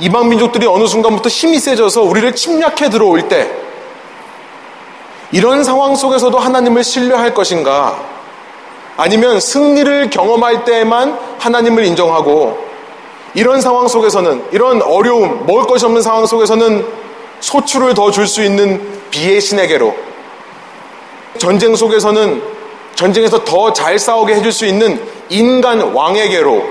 이방 0.00 0.28
민족들이 0.28 0.66
어느 0.66 0.86
순간부터 0.86 1.28
힘이 1.28 1.60
세져서 1.60 2.02
우리를 2.02 2.34
침략해 2.34 2.90
들어올 2.90 3.28
때 3.28 3.48
이런 5.32 5.64
상황 5.64 5.96
속에서도 5.96 6.38
하나님을 6.38 6.84
신뢰할 6.84 7.34
것인가? 7.34 7.98
아니면 8.96 9.40
승리를 9.40 10.10
경험할 10.10 10.64
때에만 10.64 11.18
하나님을 11.38 11.84
인정하고 11.86 12.58
이런 13.34 13.62
상황 13.62 13.88
속에서는 13.88 14.44
이런 14.52 14.82
어려움, 14.82 15.46
먹을 15.46 15.64
것이 15.64 15.86
없는 15.86 16.02
상황 16.02 16.26
속에서는 16.26 16.86
소출을 17.40 17.94
더 17.94 18.10
줄 18.10 18.26
수 18.26 18.42
있는 18.42 19.00
비의 19.10 19.40
신에게로 19.40 19.94
전쟁 21.38 21.74
속에서는 21.74 22.42
전쟁에서 22.94 23.42
더 23.44 23.72
잘 23.72 23.98
싸우게 23.98 24.34
해줄 24.34 24.52
수 24.52 24.66
있는 24.66 25.02
인간 25.30 25.80
왕에게로 25.80 26.62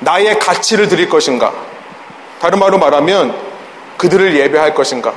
나의 0.00 0.38
가치를 0.38 0.88
드릴 0.88 1.08
것인가? 1.10 1.52
다른 2.40 2.58
말로 2.58 2.78
말하면 2.78 3.34
그들을 3.98 4.34
예배할 4.34 4.74
것인가? 4.74 5.12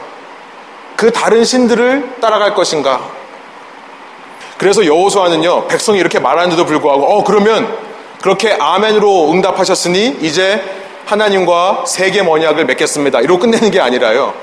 그 1.00 1.14
다른 1.14 1.46
신들을 1.46 2.18
따라갈 2.20 2.54
것인가? 2.54 3.00
그래서 4.58 4.86
여호수아는요 4.86 5.70
백성이 5.70 5.98
이렇게 5.98 6.20
말하는데도 6.20 6.66
불구하고 6.66 7.06
어 7.06 7.24
그러면 7.24 7.74
그렇게 8.22 8.52
아멘으로 8.52 9.32
응답하셨으니 9.32 10.18
이제 10.20 10.62
하나님과 11.06 11.86
세계 11.88 12.20
언약을 12.20 12.66
맺겠습니다. 12.66 13.22
이러고 13.22 13.40
끝내는 13.40 13.72
게 13.72 13.80
아니라요. 13.80 14.34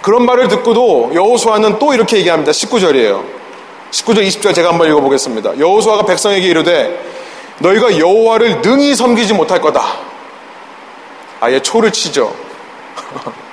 그런 0.00 0.24
말을 0.24 0.48
듣고도 0.48 1.10
여호수아는 1.12 1.78
또 1.78 1.92
이렇게 1.92 2.16
얘기합니다. 2.16 2.50
19절이에요. 2.50 3.22
19절 3.90 4.26
20절 4.26 4.54
제가 4.54 4.70
한번 4.70 4.88
읽어보겠습니다. 4.88 5.58
여호수아가 5.58 6.06
백성에게 6.06 6.48
이르되 6.48 6.98
너희가 7.58 7.98
여호와를 7.98 8.62
능히 8.62 8.94
섬기지 8.94 9.34
못할 9.34 9.60
거다. 9.60 9.98
아예 11.40 11.60
초를 11.60 11.92
치죠. 11.92 12.34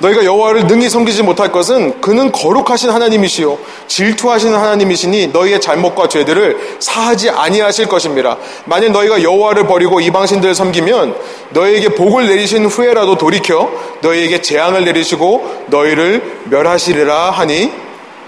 너희가 0.00 0.24
여호와를 0.24 0.66
능히 0.66 0.88
섬기지 0.88 1.22
못할 1.22 1.52
것은 1.52 2.00
그는 2.00 2.32
거룩하신 2.32 2.90
하나님이시요 2.90 3.58
질투하시는 3.86 4.54
하나님이시니 4.58 5.28
너희의 5.28 5.60
잘못과 5.60 6.08
죄들을 6.08 6.76
사하지 6.80 7.30
아니하실 7.30 7.86
것입니다. 7.86 8.38
만일 8.64 8.92
너희가 8.92 9.22
여호와를 9.22 9.66
버리고 9.66 10.00
이방신들을 10.00 10.54
섬기면 10.54 11.14
너희에게 11.50 11.90
복을 11.90 12.26
내리신 12.28 12.66
후에라도 12.66 13.16
돌이켜 13.16 13.70
너희에게 14.00 14.40
재앙을 14.40 14.84
내리시고 14.84 15.66
너희를 15.68 16.40
멸하시리라 16.46 17.30
하니 17.30 17.70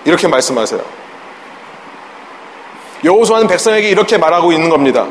이렇게 0.05 0.29
말씀하세요. 0.29 0.81
여호수아는 3.05 3.49
백성에게 3.49 3.89
이렇게 3.89 4.19
말하고 4.19 4.53
있는 4.53 4.69
겁니다. 4.69 5.07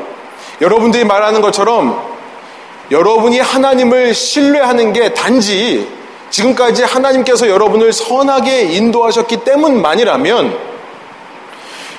여러분들이 0.60 1.04
말하는 1.04 1.40
것처럼 1.42 2.00
여러분이 2.90 3.38
하나님을 3.40 4.14
신뢰하는 4.14 4.92
게 4.92 5.12
단지 5.12 6.01
지금까지 6.32 6.82
하나님께서 6.82 7.48
여러분을 7.48 7.92
선하게 7.92 8.62
인도하셨기 8.62 9.44
때문만이라면 9.44 10.58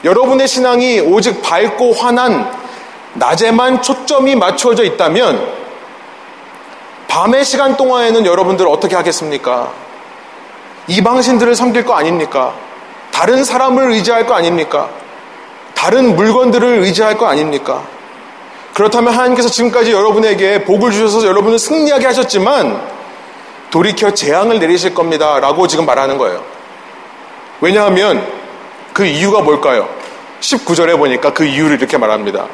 여러분의 0.03 0.47
신앙이 0.47 0.99
오직 1.01 1.41
밝고 1.41 1.93
환한 1.93 2.51
낮에만 3.13 3.83
초점이 3.83 4.35
맞추어져 4.35 4.83
있다면 4.83 5.63
밤의 7.07 7.45
시간 7.45 7.77
동안에는 7.77 8.25
여러분들 8.25 8.67
어떻게 8.67 8.95
하겠습니까? 8.95 9.71
이방신들을 10.87 11.55
섬길 11.55 11.85
거 11.85 11.93
아닙니까? 11.93 12.55
다른 13.11 13.43
사람을 13.43 13.91
의지할 13.91 14.25
거 14.25 14.33
아닙니까? 14.33 14.89
다른 15.75 16.15
물건들을 16.15 16.79
의지할 16.79 17.19
거 17.19 17.27
아닙니까? 17.27 17.83
그렇다면 18.73 19.13
하나님께서 19.13 19.49
지금까지 19.49 19.91
여러분에게 19.91 20.63
복을 20.63 20.91
주셔서 20.91 21.27
여러분을 21.27 21.59
승리하게 21.59 22.07
하셨지만 22.07 23.02
돌이켜 23.73 24.13
재앙을 24.13 24.59
내리실 24.59 24.93
겁니다. 24.93 25.39
라고 25.39 25.65
지금 25.65 25.87
말하는 25.87 26.19
거예요. 26.19 26.43
왜냐하면 27.59 28.23
그 28.93 29.03
이유가 29.03 29.41
뭘까요? 29.41 29.89
19절에 30.41 30.95
보니까 30.95 31.33
그 31.33 31.43
이유를 31.43 31.79
이렇게 31.79 31.97
말합니다. 31.97 32.45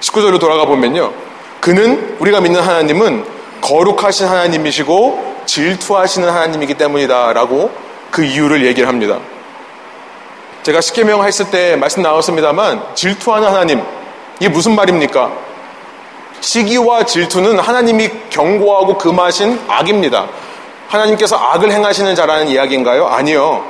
19절로 0.00 0.40
돌아가 0.40 0.64
보면요. 0.66 1.12
그는 1.60 2.16
우리가 2.18 2.40
믿는 2.40 2.60
하나님은 2.60 3.24
거룩하신 3.60 4.26
하나님이시고 4.26 5.44
질투하시는 5.46 6.28
하나님이기 6.28 6.74
때문이다 6.74 7.32
라고 7.32 7.70
그 8.10 8.24
이유를 8.24 8.66
얘기를 8.66 8.88
합니다. 8.88 9.20
제가 10.64 10.80
십계명 10.80 11.22
했을 11.22 11.48
때 11.48 11.76
말씀 11.76 12.02
나왔습니다만 12.02 12.96
질투하는 12.96 13.46
하나님 13.46 13.84
이게 14.40 14.48
무슨 14.48 14.74
말입니까? 14.74 15.30
시기와 16.40 17.04
질투는 17.06 17.60
하나님이 17.60 18.10
경고하고 18.30 18.98
금하신 18.98 19.60
악입니다. 19.68 20.26
하나님께서 20.88 21.36
악을 21.36 21.70
행하시는 21.70 22.14
자라는 22.14 22.48
이야기인가요? 22.48 23.06
아니요. 23.06 23.64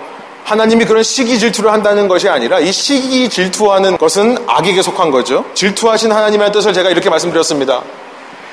하나님이 0.45 0.85
그런 0.85 1.03
시기 1.03 1.39
질투를 1.39 1.73
한다는 1.73 2.07
것이 2.07 2.29
아니라 2.29 2.61
이 2.61 2.71
시기 2.71 3.29
질투하는 3.29 3.99
것은 3.99 4.39
악에게 4.47 4.81
속한 4.81 5.11
거죠. 5.11 5.45
질투하신 5.55 6.13
하나님의 6.13 6.53
뜻을 6.53 6.73
제가 6.73 6.91
이렇게 6.91 7.11
말씀드렸습니다. 7.11 7.83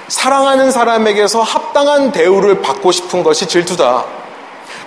사랑하는 0.07 0.71
사람에게서 0.71 1.41
합당한 1.41 2.11
대우를 2.11 2.61
받고 2.61 2.91
싶은 2.91 3.23
것이 3.23 3.47
질투다. 3.47 4.05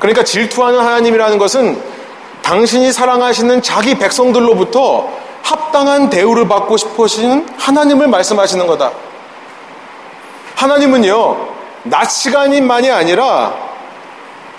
그러니까 0.00 0.24
질투하는 0.24 0.80
하나님이라는 0.80 1.38
것은 1.38 1.80
당신이 2.42 2.92
사랑하시는 2.92 3.62
자기 3.62 3.96
백성들로부터 3.98 5.08
합당한 5.42 6.10
대우를 6.10 6.48
받고 6.48 6.76
싶으시는 6.76 7.48
하나님을 7.56 8.08
말씀하시는 8.08 8.66
거다. 8.66 8.90
하나님은요, 10.56 11.55
낮 11.88 12.10
시간만이 12.10 12.90
아니라 12.90 13.54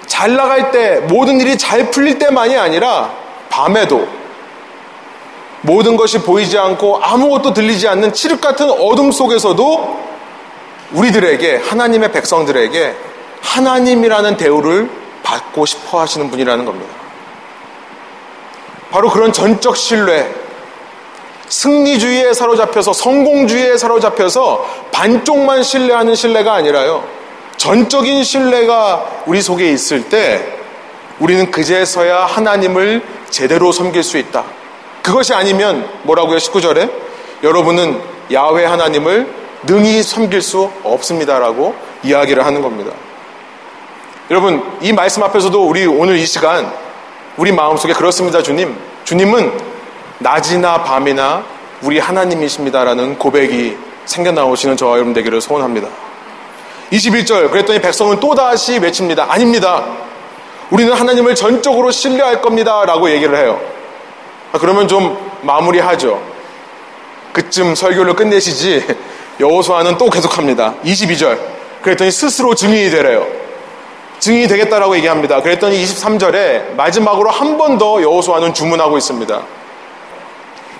잘 0.05 0.35
나갈 0.35 0.71
때, 0.71 0.99
모든 1.01 1.39
일이 1.41 1.57
잘 1.57 1.91
풀릴 1.91 2.17
때만이 2.17 2.57
아니라 2.57 3.11
밤에도 3.49 4.07
모든 5.61 5.97
것이 5.97 6.19
보이지 6.19 6.57
않고 6.57 7.01
아무것도 7.03 7.53
들리지 7.53 7.87
않는 7.89 8.13
칠흑 8.13 8.39
같은 8.39 8.69
어둠 8.69 9.11
속에서도 9.11 10.07
우리들에게, 10.93 11.57
하나님의 11.57 12.11
백성들에게 12.13 12.95
하나님이라는 13.41 14.37
대우를 14.37 14.89
받고 15.23 15.65
싶어 15.65 15.99
하시는 15.99 16.29
분이라는 16.29 16.63
겁니다. 16.63 16.93
바로 18.89 19.09
그런 19.09 19.33
전적 19.33 19.75
신뢰, 19.75 20.33
승리주의에 21.49 22.33
사로잡혀서 22.33 22.93
성공주의에 22.93 23.77
사로잡혀서 23.77 24.65
반쪽만 24.91 25.63
신뢰하는 25.63 26.15
신뢰가 26.15 26.53
아니라요. 26.53 27.16
전적인 27.57 28.23
신뢰가 28.23 29.23
우리 29.25 29.41
속에 29.41 29.71
있을 29.71 30.09
때 30.09 30.57
우리는 31.19 31.49
그제서야 31.51 32.25
하나님을 32.25 33.01
제대로 33.29 33.71
섬길 33.71 34.03
수 34.03 34.17
있다. 34.17 34.43
그것이 35.01 35.33
아니면 35.33 35.89
뭐라고요? 36.03 36.37
19절에 36.37 36.89
여러분은 37.43 37.99
야훼 38.31 38.65
하나님을 38.65 39.27
능히 39.63 40.03
섬길 40.03 40.41
수 40.41 40.71
없습니다라고 40.83 41.75
이야기를 42.03 42.45
하는 42.45 42.61
겁니다. 42.61 42.91
여러분, 44.29 44.63
이 44.81 44.93
말씀 44.93 45.23
앞에서도 45.23 45.67
우리 45.67 45.85
오늘 45.85 46.17
이 46.17 46.25
시간 46.25 46.71
우리 47.37 47.51
마음속에 47.51 47.93
그렇습니다, 47.93 48.41
주님. 48.41 48.75
주님은 49.03 49.51
낮이나 50.19 50.83
밤이나 50.83 51.43
우리 51.81 51.99
하나님이십니다라는 51.99 53.17
고백이 53.17 53.77
생겨나오시는 54.05 54.77
저와 54.77 54.95
여러분 54.95 55.13
되기를 55.13 55.41
소원합니다. 55.41 55.87
21절 56.91 57.51
그랬더니 57.51 57.79
백성은 57.81 58.19
또다시 58.19 58.77
외칩니다. 58.79 59.27
아닙니다. 59.29 59.85
우리는 60.69 60.91
하나님을 60.93 61.35
전적으로 61.35 61.91
신뢰할 61.91 62.41
겁니다. 62.41 62.83
라고 62.85 63.09
얘기를 63.09 63.37
해요. 63.37 63.59
아, 64.51 64.57
그러면 64.57 64.87
좀 64.87 65.17
마무리하죠. 65.41 66.21
그쯤 67.33 67.75
설교를 67.75 68.15
끝내시지 68.15 68.85
여호수아는 69.39 69.97
또 69.97 70.09
계속합니다. 70.09 70.75
22절 70.83 71.37
그랬더니 71.81 72.11
스스로 72.11 72.55
증인이 72.55 72.89
되래요. 72.89 73.27
증인이 74.19 74.47
되겠다라고 74.47 74.95
얘기합니다. 74.97 75.41
그랬더니 75.41 75.81
23절에 75.83 76.73
마지막으로 76.75 77.29
한 77.29 77.57
번 77.57 77.77
더 77.77 78.01
여호수아는 78.01 78.53
주문하고 78.53 78.97
있습니다. 78.97 79.41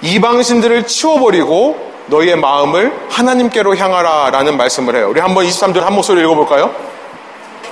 이방신들을 0.01 0.87
치워버리고 0.87 1.86
너희의 2.07 2.35
마음을 2.37 2.93
하나님께로 3.09 3.75
향하라 3.75 4.29
라는 4.31 4.57
말씀을 4.57 4.95
해요. 4.95 5.07
우리 5.09 5.19
한번 5.19 5.45
23절 5.45 5.79
한 5.79 5.93
목소리 5.93 6.21
읽어볼까요? 6.21 6.73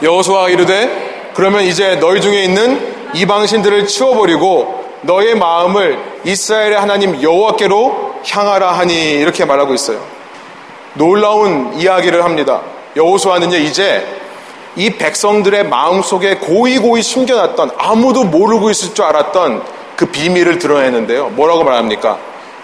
여호수아가 0.02 0.50
이르되 0.50 1.32
그러면 1.34 1.63
이제 1.63 1.95
너희 1.95 2.21
중에 2.21 2.43
있는 2.43 2.93
이방신들을 3.13 3.88
치워버리고 3.88 4.86
너의 5.02 5.36
마음을 5.36 6.00
이스라엘의 6.24 6.80
하나님 6.80 7.21
여호와께로 7.21 8.15
향하라 8.28 8.71
하니 8.71 9.12
이렇게 9.12 9.45
말하고 9.45 9.74
있어요. 9.74 10.00
놀라운 10.93 11.74
이야기를 11.76 12.24
합니다. 12.24 12.62
여호수아는요 12.95 13.58
이제 13.58 14.06
이 14.76 14.89
백성들의 14.89 15.67
마음속에 15.67 16.36
고이고이 16.36 17.02
숨겨놨던 17.02 17.71
아무도 17.78 18.26
모르고 18.26 18.69
있을 18.69 18.93
줄 18.93 19.06
알았던 19.06 19.63
그 19.95 20.08
비밀을 20.08 20.60
드러내는데요. 20.60 21.30
뭐라고 21.30 21.63
말합니까? 21.63 22.17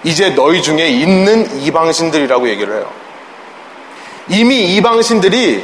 이제 0.03 0.29
너희 0.35 0.61
중에 0.61 0.87
있는 0.87 1.61
이방신들이라고 1.61 2.49
얘기를 2.49 2.75
해요. 2.75 2.89
이미 4.29 4.75
이방신들이 4.75 5.63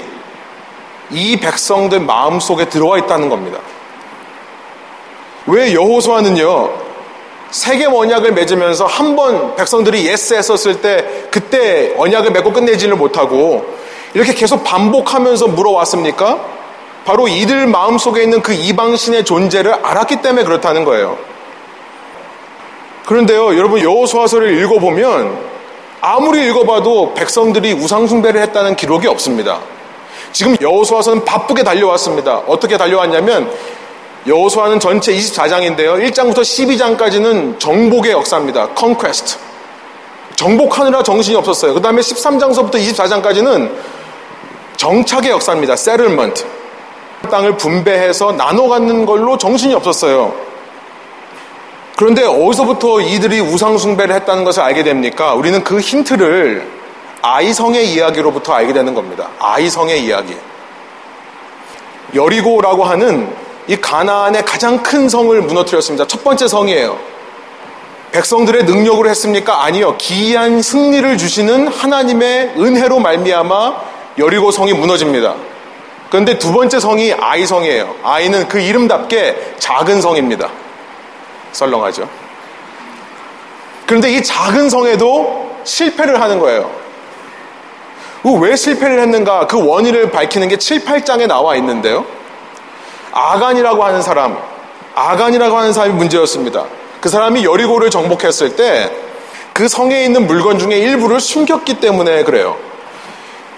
이 1.12 1.38
백성들 1.38 2.02
마음 2.02 2.40
속에 2.40 2.66
들어와 2.70 2.98
있다는 2.98 3.30
겁니다. 3.30 3.60
왜 5.48 5.74
여호수아는요. 5.74 6.88
세겜 7.50 7.86
언약을 7.86 8.34
맺으면서 8.34 8.86
한 8.86 9.16
번 9.16 9.56
백성들이 9.56 10.06
yes 10.06 10.34
했었을 10.34 10.82
때 10.82 11.28
그때 11.32 11.94
언약을 11.98 12.32
맺고 12.32 12.52
끝내지를 12.52 12.96
못하고 12.96 13.66
이렇게 14.14 14.34
계속 14.34 14.64
반복하면서 14.64 15.48
물어왔습니까? 15.48 16.40
바로 17.06 17.28
이들 17.30 17.68
마음속에 17.68 18.22
있는 18.24 18.42
그 18.42 18.54
이방신의 18.54 19.24
존재를 19.24 19.74
알았기 19.74 20.22
때문에 20.22 20.44
그렇다는 20.44 20.84
거예요. 20.84 21.18
그런데요, 23.08 23.58
여러분 23.58 23.82
여호수아서를 23.82 24.62
읽어보면 24.62 25.40
아무리 26.02 26.46
읽어봐도 26.50 27.14
백성들이 27.14 27.72
우상숭배를 27.72 28.42
했다는 28.42 28.76
기록이 28.76 29.08
없습니다. 29.08 29.62
지금 30.34 30.58
여호수아서는 30.60 31.24
바쁘게 31.24 31.64
달려왔습니다. 31.64 32.44
어떻게 32.48 32.78
달려왔냐면 32.78 33.50
여호수아는 34.28 34.82
전체 34.82 35.14
24장인데요. 35.14 36.06
1장부터 36.12 36.40
12장까지는 36.40 37.58
정복의 37.62 38.12
역사입니다. 38.12 38.74
Conquest. 38.76 39.38
정복하느라 40.36 41.02
정신이 41.02 41.38
없었어요. 41.38 41.76
그 41.76 41.82
다음에 41.82 42.02
13장서부터 42.02 42.74
24장까지는 42.74 43.72
정착의 44.76 45.32
역사입니다. 45.32 45.78
세틀먼트. 45.78 46.46
땅을 47.32 47.56
분배해서 47.56 48.34
나눠 48.34 48.68
갖는 48.68 49.06
걸로 49.06 49.38
정신이 49.38 49.74
없었어요. 49.76 50.57
그런데 51.98 52.24
어디서부터 52.24 53.02
이들이 53.02 53.40
우상숭배를 53.40 54.14
했다는 54.14 54.44
것을 54.44 54.62
알게 54.62 54.84
됩니까? 54.84 55.34
우리는 55.34 55.64
그 55.64 55.80
힌트를 55.80 56.70
아이성의 57.24 57.92
이야기로부터 57.92 58.54
알게 58.54 58.72
되는 58.72 58.94
겁니다. 58.94 59.30
아이성의 59.40 60.04
이야기. 60.04 60.38
여리고라고 62.14 62.84
하는 62.84 63.34
이 63.66 63.76
가나안의 63.78 64.46
가장 64.46 64.84
큰 64.84 65.10
성을 65.10 65.42
무너뜨렸습니다. 65.42 66.06
첫 66.06 66.24
번째 66.24 66.48
성이에요. 66.48 67.00
백성들의 68.12 68.66
능력으로 68.66 69.10
했습니까? 69.10 69.64
아니요. 69.64 69.98
기이한 69.98 70.62
승리를 70.62 71.18
주시는 71.18 71.68
하나님의 71.68 72.54
은혜로 72.60 73.00
말미암아 73.00 73.82
여리고 74.20 74.52
성이 74.52 74.72
무너집니다. 74.74 75.34
그런데 76.12 76.38
두 76.38 76.54
번째 76.54 76.80
성이 76.80 77.12
아이 77.14 77.48
성이에요. 77.48 77.96
아이는 78.04 78.48
그 78.48 78.60
이름답게 78.60 79.56
작은 79.58 80.00
성입니다. 80.00 80.52
썰렁하죠. 81.52 82.08
그런데 83.86 84.12
이 84.14 84.22
작은 84.22 84.70
성에도 84.70 85.56
실패를 85.64 86.22
하는 86.22 86.40
거예요. 86.40 86.70
왜 88.42 88.56
실패를 88.56 89.00
했는가? 89.00 89.48
그 89.48 89.66
원인을 89.66 90.12
밝히는 90.12 90.50
게 90.50 90.58
7, 90.58 90.84
8장에 90.84 91.28
나와 91.28 91.56
있는데요. 91.56 92.06
아간이라고 93.14 93.84
하는 93.84 94.02
사람, 94.02 94.38
아간이라고 94.96 95.58
하는 95.58 95.72
사람이 95.72 95.94
문제였습니다. 95.94 96.66
그 97.00 97.08
사람이 97.08 97.46
여리고를 97.46 97.90
정복했을 97.90 98.56
때 98.56 99.08
그 99.58 99.68
성에 99.68 100.04
있는 100.04 100.28
물건 100.28 100.60
중에 100.60 100.78
일부를 100.78 101.20
숨겼기 101.20 101.80
때문에 101.80 102.24
그래요. 102.26 102.56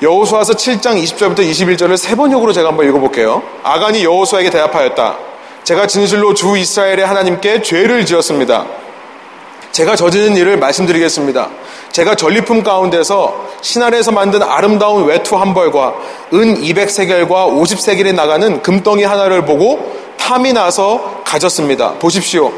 여호수아서 0.02 0.54
7장 0.54 0.96
20절부터 1.04 1.40
21절을 1.40 1.98
세 1.98 2.16
번역으로 2.16 2.54
제가 2.54 2.70
한번 2.70 2.88
읽어볼게요. 2.88 3.44
아간이 3.64 4.06
여호수아에게 4.06 4.50
대답하였다. 4.50 5.18
제가 5.64 5.88
진실로 5.88 6.34
주 6.34 6.58
이스라엘의 6.58 7.06
하나님께 7.06 7.62
죄를 7.62 8.06
지었습니다. 8.06 8.66
제가 9.72 9.96
저지른 9.96 10.36
일을 10.36 10.58
말씀드리겠습니다. 10.58 11.50
제가 11.92 12.16
전리품 12.16 12.64
가운데서 12.64 13.50
신할에서 13.62 14.12
만든 14.12 14.42
아름다운 14.42 15.06
외투 15.06 15.36
한 15.36 15.54
벌과 15.54 15.94
은 16.34 16.62
200세겔과 16.62 17.28
50세겔이 17.28 18.16
나가는 18.16 18.62
금덩이 18.62 19.04
하나를 19.04 19.46
보고 19.46 19.96
탐이 20.18 20.54
나서 20.54 21.22
가졌습니다. 21.24 21.94
보십시오. 22.00 22.52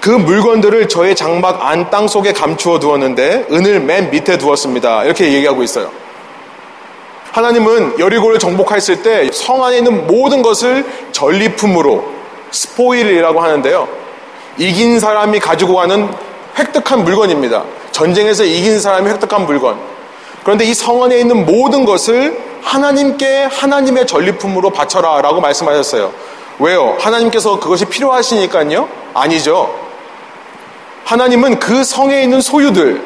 그 0.00 0.10
물건들을 0.10 0.88
저의 0.88 1.16
장막 1.16 1.64
안 1.64 1.90
땅 1.90 2.06
속에 2.06 2.32
감추어 2.32 2.78
두었는데 2.78 3.46
은을 3.50 3.80
맨 3.80 4.10
밑에 4.10 4.38
두었습니다. 4.38 5.04
이렇게 5.04 5.32
얘기하고 5.32 5.62
있어요. 5.62 5.90
하나님은 7.32 7.98
여리고를 7.98 8.38
정복했을 8.38 9.02
때 9.02 9.28
성 9.32 9.64
안에 9.64 9.78
있는 9.78 10.06
모든 10.06 10.40
것을 10.42 10.84
전리품으로 11.12 12.13
스포일이라고 12.54 13.40
하는데요. 13.40 13.88
이긴 14.58 15.00
사람이 15.00 15.40
가지고 15.40 15.74
가는 15.76 16.08
획득한 16.58 17.04
물건입니다. 17.04 17.64
전쟁에서 17.90 18.44
이긴 18.44 18.80
사람이 18.80 19.10
획득한 19.10 19.46
물건. 19.46 19.76
그런데 20.44 20.64
이 20.64 20.74
성 20.74 21.02
안에 21.02 21.18
있는 21.18 21.44
모든 21.46 21.84
것을 21.84 22.38
하나님께 22.62 23.44
하나님의 23.50 24.06
전리품으로 24.06 24.70
바쳐라 24.70 25.20
라고 25.22 25.40
말씀하셨어요. 25.40 26.12
왜요? 26.58 26.96
하나님께서 27.00 27.58
그것이 27.58 27.86
필요하시니까요? 27.86 28.88
아니죠. 29.14 29.74
하나님은 31.04 31.58
그 31.58 31.82
성에 31.84 32.22
있는 32.22 32.40
소유들, 32.40 33.02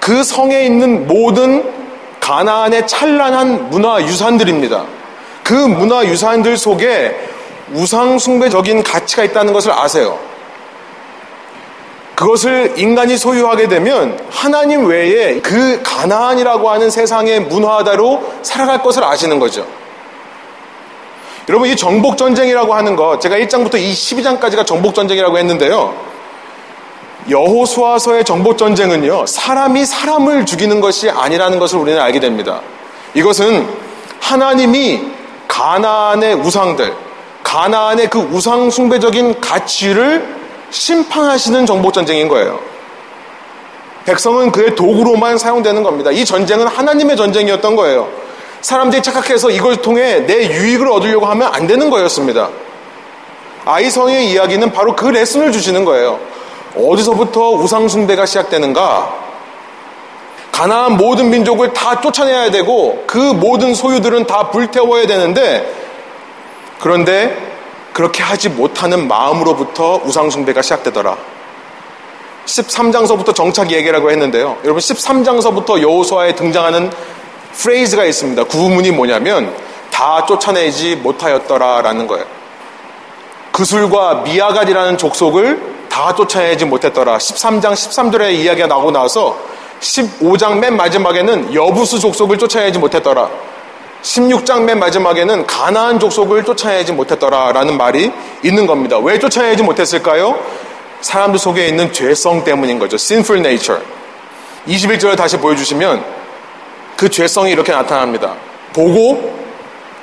그 0.00 0.22
성에 0.22 0.64
있는 0.66 1.06
모든 1.06 1.64
가나안의 2.20 2.86
찬란한 2.86 3.70
문화 3.70 4.00
유산들입니다. 4.02 4.84
그 5.42 5.52
문화 5.52 6.04
유산들 6.04 6.56
속에 6.56 7.16
우상 7.72 8.18
숭배적인 8.18 8.82
가치가 8.82 9.24
있다는 9.24 9.52
것을 9.52 9.72
아세요. 9.72 10.18
그것을 12.14 12.74
인간이 12.76 13.16
소유하게 13.16 13.68
되면 13.68 14.18
하나님 14.30 14.86
외에 14.86 15.40
그 15.40 15.80
가나안이라고 15.82 16.70
하는 16.70 16.90
세상의 16.90 17.40
문화대로 17.40 18.22
살아갈 18.42 18.82
것을 18.82 19.02
아시는 19.02 19.38
거죠. 19.38 19.66
여러분 21.48 21.68
이 21.68 21.76
정복 21.76 22.16
전쟁이라고 22.16 22.74
하는 22.74 22.96
것 22.96 23.20
제가 23.20 23.36
1장부터 23.36 23.74
22장까지가 23.74 24.64
정복 24.64 24.94
전쟁이라고 24.94 25.36
했는데요. 25.38 25.94
여호수아서의 27.28 28.24
정복 28.24 28.58
전쟁은요. 28.58 29.26
사람이 29.26 29.84
사람을 29.84 30.46
죽이는 30.46 30.80
것이 30.80 31.10
아니라는 31.10 31.58
것을 31.58 31.78
우리는 31.78 32.00
알게 32.00 32.20
됩니다. 32.20 32.60
이것은 33.14 33.66
하나님이 34.20 35.02
가나안의 35.48 36.34
우상들, 36.34 36.94
가나안의 37.44 38.10
그 38.10 38.18
우상 38.18 38.70
숭배적인 38.70 39.40
가치를 39.40 40.26
심판하시는 40.70 41.66
정복 41.66 41.92
전쟁인 41.92 42.26
거예요. 42.26 42.58
백성은 44.06 44.50
그의 44.50 44.74
도구로만 44.74 45.38
사용되는 45.38 45.82
겁니다. 45.84 46.10
이 46.10 46.24
전쟁은 46.24 46.66
하나님의 46.66 47.16
전쟁이었던 47.16 47.76
거예요. 47.76 48.08
사람들이 48.60 49.02
착각해서 49.02 49.50
이걸 49.50 49.76
통해 49.76 50.26
내 50.26 50.48
유익을 50.48 50.88
얻으려고 50.88 51.26
하면 51.26 51.54
안 51.54 51.66
되는 51.66 51.90
거였습니다. 51.90 52.48
아이성의 53.66 54.30
이야기는 54.30 54.72
바로 54.72 54.96
그 54.96 55.06
레슨을 55.06 55.52
주시는 55.52 55.84
거예요. 55.84 56.18
어디서부터 56.76 57.50
우상숭배가 57.50 58.26
시작되는가? 58.26 59.24
가나안 60.50 60.96
모든 60.96 61.30
민족을 61.30 61.72
다 61.72 62.00
쫓아내야 62.00 62.50
되고 62.50 63.04
그 63.06 63.18
모든 63.18 63.74
소유들은 63.74 64.26
다 64.26 64.50
불태워야 64.50 65.06
되는데 65.06 65.83
그런데 66.84 67.34
그렇게 67.94 68.22
하지 68.22 68.50
못하는 68.50 69.08
마음으로부터 69.08 70.02
우상숭배가 70.04 70.60
시작되더라. 70.60 71.16
13장서부터 72.44 73.34
정착 73.34 73.70
얘기라고 73.72 74.10
했는데요. 74.10 74.58
여러분 74.64 74.80
13장서부터 74.80 75.80
여호수아에 75.80 76.34
등장하는 76.34 76.90
프레이즈가 77.54 78.04
있습니다. 78.04 78.44
구문이 78.44 78.90
뭐냐면 78.90 79.56
다 79.90 80.26
쫓아내지 80.26 80.96
못하였더라라는 80.96 82.06
거예요. 82.06 82.26
그술과 83.52 84.16
미아갈이라는 84.26 84.98
족속을 84.98 85.86
다 85.88 86.14
쫓아내지 86.14 86.66
못했더라. 86.66 87.16
13장 87.16 87.72
13절의 87.72 88.34
이야기가 88.34 88.66
나오고 88.66 88.90
나서 88.90 89.38
15장 89.80 90.58
맨 90.58 90.76
마지막에는 90.76 91.54
여부수 91.54 91.98
족속을 91.98 92.36
쫓아내지 92.36 92.78
못했더라. 92.78 93.53
16장 94.04 94.64
맨 94.64 94.78
마지막에는 94.78 95.46
가나안 95.46 95.98
족속을 95.98 96.44
쫓아내지 96.44 96.92
못했더라라는 96.92 97.76
말이 97.78 98.12
있는 98.42 98.66
겁니다. 98.66 98.98
왜 98.98 99.18
쫓아내지 99.18 99.62
못했을까요? 99.62 100.38
사람들 101.00 101.38
속에 101.38 101.68
있는 101.68 101.90
죄성 101.92 102.44
때문인 102.44 102.78
거죠. 102.78 102.96
sinful 102.96 103.40
nature. 103.40 103.82
21절을 104.68 105.16
다시 105.16 105.38
보여주시면 105.38 106.04
그 106.96 107.08
죄성이 107.08 107.52
이렇게 107.52 107.72
나타납니다. 107.72 108.34
보고 108.74 109.34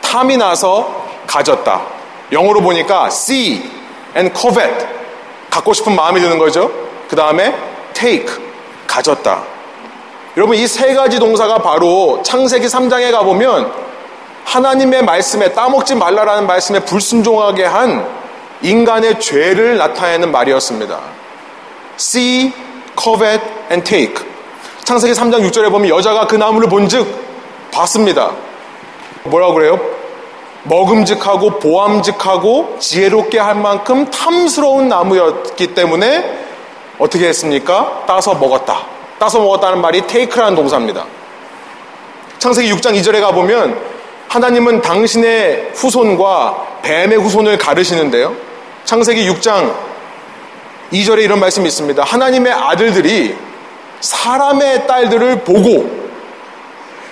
탐이 0.02 0.36
나서 0.38 1.06
가졌다. 1.28 1.82
영어로 2.32 2.62
보니까 2.62 3.08
see 3.08 3.62
and 4.16 4.34
covet 4.38 4.74
갖고 5.52 5.74
싶은 5.74 5.96
마음이 5.96 6.20
드는 6.20 6.40
거죠. 6.40 6.72
그 7.08 7.16
다음에 7.16 7.56
take 7.94 8.28
가졌다. 8.88 9.44
여러분 10.38 10.56
이 10.58 10.66
세 10.66 10.96
가지 10.96 11.20
동사가 11.20 11.60
바로 11.60 12.22
창세기 12.24 12.66
3장에 12.66 13.12
가보면 13.12 13.91
하나님의 14.46 15.04
말씀에 15.04 15.54
따먹지 15.54 15.96
말라라는 15.96 16.48
말씀에 16.48 16.80
불순종하게 16.82 17.66
한 17.66 18.08
인간의 18.62 19.20
죄를 19.20 19.78
나타내는 19.78 20.32
말이었습니다. 20.32 21.00
see, 22.00 22.52
covet 23.00 23.42
and 23.72 23.84
take. 23.84 24.26
창세기 24.84 25.14
3장 25.14 25.48
6절에 25.50 25.72
보면 25.72 25.90
여자가 25.90 26.28
그 26.28 26.36
나무를 26.36 26.68
본즉 26.70 27.08
봤습니다. 27.72 28.32
뭐라고 29.24 29.54
그래요? 29.54 29.80
먹음직하고 30.64 31.60
보암직하고 31.60 32.78
지혜롭게 32.80 33.40
할 33.40 33.56
만큼 33.56 34.10
탐스러운 34.12 34.90
나무였기 34.90 35.74
때문에 35.74 36.40
어떻게 37.00 37.28
했습니까? 37.28 38.04
따서 38.06 38.36
먹었다. 38.36 38.86
따서 39.18 39.40
먹었다는 39.40 39.82
말이 39.82 40.02
take라는 40.02 40.56
동사입니다. 40.56 41.06
창세기 42.38 42.72
6장 42.74 43.00
2절에 43.00 43.22
가보면 43.22 43.91
하나님은 44.32 44.82
당신의 44.82 45.72
후손과 45.76 46.80
뱀의 46.84 47.18
후손을 47.18 47.58
가르시는데요. 47.58 48.34
창세기 48.86 49.30
6장 49.30 49.76
2절에 50.94 51.24
이런 51.24 51.42
말씀이 51.42 51.68
있습니다. 51.68 52.02
하나님의 52.02 52.54
아들들이 52.54 53.36
사람의 54.00 54.88
딸들을 54.88 55.42
보고 55.42 55.92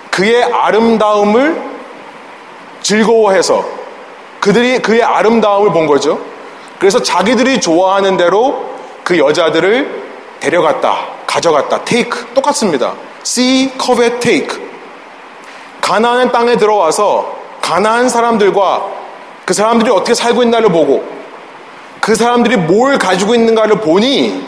그의 0.10 0.41
아름다움을 0.45 1.62
즐거워해서 2.84 3.67
그들이 4.39 4.79
그의 4.79 5.03
아름다움을 5.03 5.73
본 5.73 5.88
거죠. 5.88 6.21
그래서 6.79 7.03
자기들이 7.03 7.60
좋아하는 7.60 8.15
대로 8.15 8.63
그 9.03 9.17
여자들을 9.17 10.03
데려갔다, 10.39 11.05
가져갔다. 11.27 11.84
take 11.84 12.34
똑같습니다. 12.34 12.93
see, 13.25 13.73
covet, 13.77 14.21
take. 14.21 14.68
가나안 15.89 16.32
땅에 16.32 16.56
들어와서 16.56 17.34
가나안 17.62 18.10
사람들과 18.10 18.86
그 19.43 19.56
사람들이 19.56 19.89
어떻게 19.89 20.13
살고 20.13 20.43
있나를 20.43 20.69
보고 20.69 21.04
그 21.99 22.13
사람들이 22.13 22.58
뭘 22.58 22.99
가지고 22.99 23.34
있는가를 23.34 23.80
보니 23.80 24.39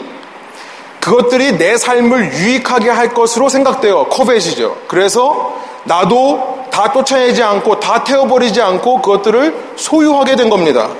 그것들이 1.00 1.58
내 1.58 1.76
삶을 1.76 2.32
유익하게 2.32 2.90
할 2.90 3.12
것으로 3.12 3.48
생각돼요. 3.48 4.04
커벳이죠. 4.04 4.76
그래서 4.86 5.56
나도 5.82 6.66
다 6.70 6.92
쫓아내지 6.92 7.42
않고 7.42 7.80
다 7.80 8.04
태워버리지 8.04 8.62
않고 8.62 9.02
그것들을 9.02 9.72
소유하게 9.74 10.36
된 10.36 10.48
겁니다. 10.48 10.90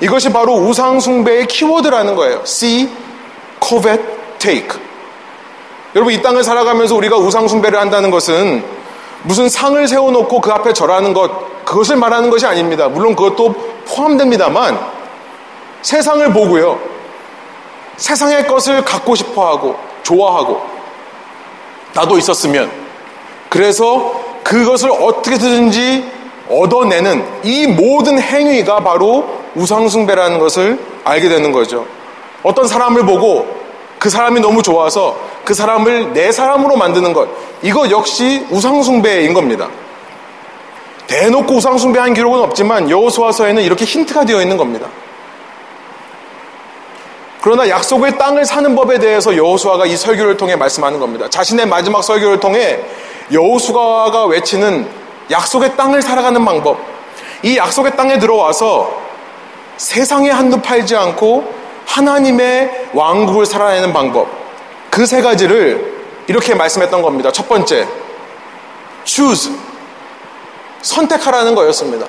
이것이 0.00 0.32
바로 0.32 0.54
우상숭배의 0.54 1.46
키워드라는 1.46 2.16
거예요. 2.16 2.42
see, 2.44 2.90
covet, 3.64 4.02
take. 4.40 4.80
여러분 5.94 6.12
이 6.12 6.20
땅을 6.20 6.42
살아가면서 6.42 6.96
우리가 6.96 7.16
우상숭배를 7.16 7.78
한다는 7.78 8.10
것은 8.10 8.81
무슨 9.24 9.48
상을 9.48 9.86
세워놓고 9.86 10.40
그 10.40 10.50
앞에 10.50 10.72
절하는 10.72 11.12
것 11.12 11.64
그것을 11.64 11.96
말하는 11.96 12.30
것이 12.30 12.46
아닙니다. 12.46 12.88
물론 12.88 13.14
그것도 13.14 13.54
포함됩니다만 13.86 14.78
세상을 15.82 16.32
보고요. 16.32 16.78
세상의 17.96 18.46
것을 18.46 18.84
갖고 18.84 19.14
싶어 19.14 19.46
하고 19.46 19.76
좋아하고 20.02 20.60
나도 21.94 22.18
있었으면 22.18 22.70
그래서 23.48 24.20
그것을 24.42 24.90
어떻게든지 24.90 26.10
얻어내는 26.48 27.24
이 27.44 27.66
모든 27.66 28.20
행위가 28.20 28.80
바로 28.80 29.28
우상숭배라는 29.54 30.38
것을 30.38 30.78
알게 31.04 31.28
되는 31.28 31.52
거죠. 31.52 31.86
어떤 32.42 32.66
사람을 32.66 33.04
보고 33.04 33.61
그 34.02 34.10
사람이 34.10 34.40
너무 34.40 34.64
좋아서 34.64 35.16
그 35.44 35.54
사람을 35.54 36.12
내 36.12 36.32
사람으로 36.32 36.74
만드는 36.74 37.12
것 37.12 37.28
이거 37.62 37.88
역시 37.88 38.44
우상숭배인 38.50 39.32
겁니다. 39.32 39.68
대놓고 41.06 41.54
우상숭배한 41.54 42.12
기록은 42.12 42.40
없지만 42.40 42.90
여호수아서에는 42.90 43.62
이렇게 43.62 43.84
힌트가 43.84 44.24
되어 44.24 44.42
있는 44.42 44.56
겁니다. 44.56 44.88
그러나 47.42 47.68
약속의 47.68 48.18
땅을 48.18 48.44
사는 48.44 48.74
법에 48.74 48.98
대해서 48.98 49.36
여호수아가 49.36 49.86
이 49.86 49.96
설교를 49.96 50.36
통해 50.36 50.56
말씀하는 50.56 50.98
겁니다. 50.98 51.30
자신의 51.30 51.66
마지막 51.66 52.02
설교를 52.02 52.40
통해 52.40 52.80
여호수아가 53.30 54.24
외치는 54.24 54.88
약속의 55.30 55.76
땅을 55.76 56.02
살아가는 56.02 56.44
방법. 56.44 56.76
이 57.44 57.56
약속의 57.56 57.96
땅에 57.96 58.18
들어와서 58.18 59.00
세상에 59.76 60.28
한두 60.28 60.60
팔지 60.60 60.96
않고 60.96 61.61
하나님의 61.92 62.88
왕국을 62.94 63.44
살아내는 63.46 63.92
방법. 63.92 64.28
그 64.90 65.06
세 65.06 65.20
가지를 65.22 65.92
이렇게 66.26 66.54
말씀했던 66.54 67.02
겁니다. 67.02 67.30
첫 67.32 67.48
번째, 67.48 67.86
choose. 69.04 69.52
선택하라는 70.82 71.54
거였습니다. 71.54 72.06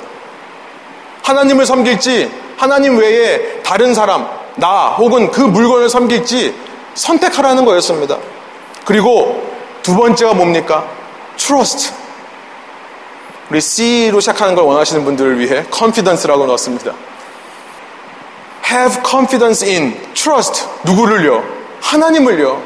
하나님을 1.23 1.65
섬길지 1.65 2.31
하나님 2.57 2.97
외에 2.97 3.61
다른 3.61 3.93
사람, 3.93 4.27
나 4.55 4.89
혹은 4.89 5.31
그 5.31 5.41
물건을 5.41 5.89
섬길지 5.89 6.55
선택하라는 6.95 7.65
거였습니다. 7.65 8.17
그리고 8.85 9.43
두 9.81 9.95
번째가 9.95 10.33
뭡니까? 10.33 10.85
trust. 11.37 11.93
우리 13.49 13.59
C로 13.61 14.19
시작하는 14.19 14.55
걸 14.55 14.63
원하시는 14.65 15.03
분들을 15.03 15.39
위해 15.39 15.65
confidence라고 15.73 16.45
넣었습니다. 16.45 16.93
Have 18.73 19.01
confidence 19.05 19.63
in, 19.65 19.93
trust. 20.13 20.67
누구를요? 20.83 21.43
하나님을요. 21.81 22.61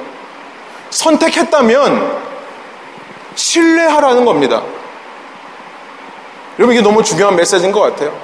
선택했다면 0.90 2.18
신뢰하라는 3.36 4.26
겁니다. 4.26 4.64
여러분 6.58 6.74
이게 6.74 6.82
너무 6.82 7.04
중요한 7.04 7.36
메시지인 7.36 7.72
것 7.72 7.82
같아요. 7.82 8.18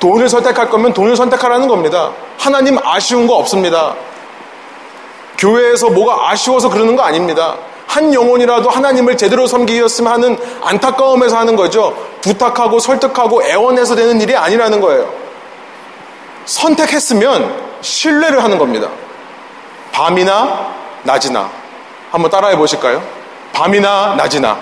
돈을 0.00 0.28
선택할 0.28 0.70
거면 0.70 0.92
돈을 0.92 1.16
선택하라는 1.16 1.68
겁니다. 1.68 2.12
하나님 2.38 2.78
아쉬운 2.82 3.26
거 3.26 3.34
없습니다. 3.36 3.94
교회에서 5.36 5.90
뭐가 5.90 6.30
아쉬워서 6.30 6.68
그러는 6.68 6.96
거 6.96 7.02
아닙니다. 7.02 7.56
한 7.86 8.12
영혼이라도 8.12 8.68
하나님을 8.68 9.16
제대로 9.16 9.46
섬기었으면 9.46 10.12
하는 10.12 10.38
안타까움에서 10.62 11.38
하는 11.38 11.56
거죠. 11.56 11.96
부탁하고 12.20 12.78
설득하고 12.78 13.42
애원해서 13.42 13.94
되는 13.94 14.20
일이 14.20 14.36
아니라는 14.36 14.80
거예요. 14.80 15.27
선택했으면 16.48 17.54
신뢰를 17.82 18.42
하는 18.42 18.58
겁니다. 18.58 18.88
밤이나 19.92 20.74
낮이나 21.02 21.50
한번 22.10 22.30
따라해 22.30 22.56
보실까요? 22.56 23.02
밤이나 23.52 24.14
낮이나 24.16 24.58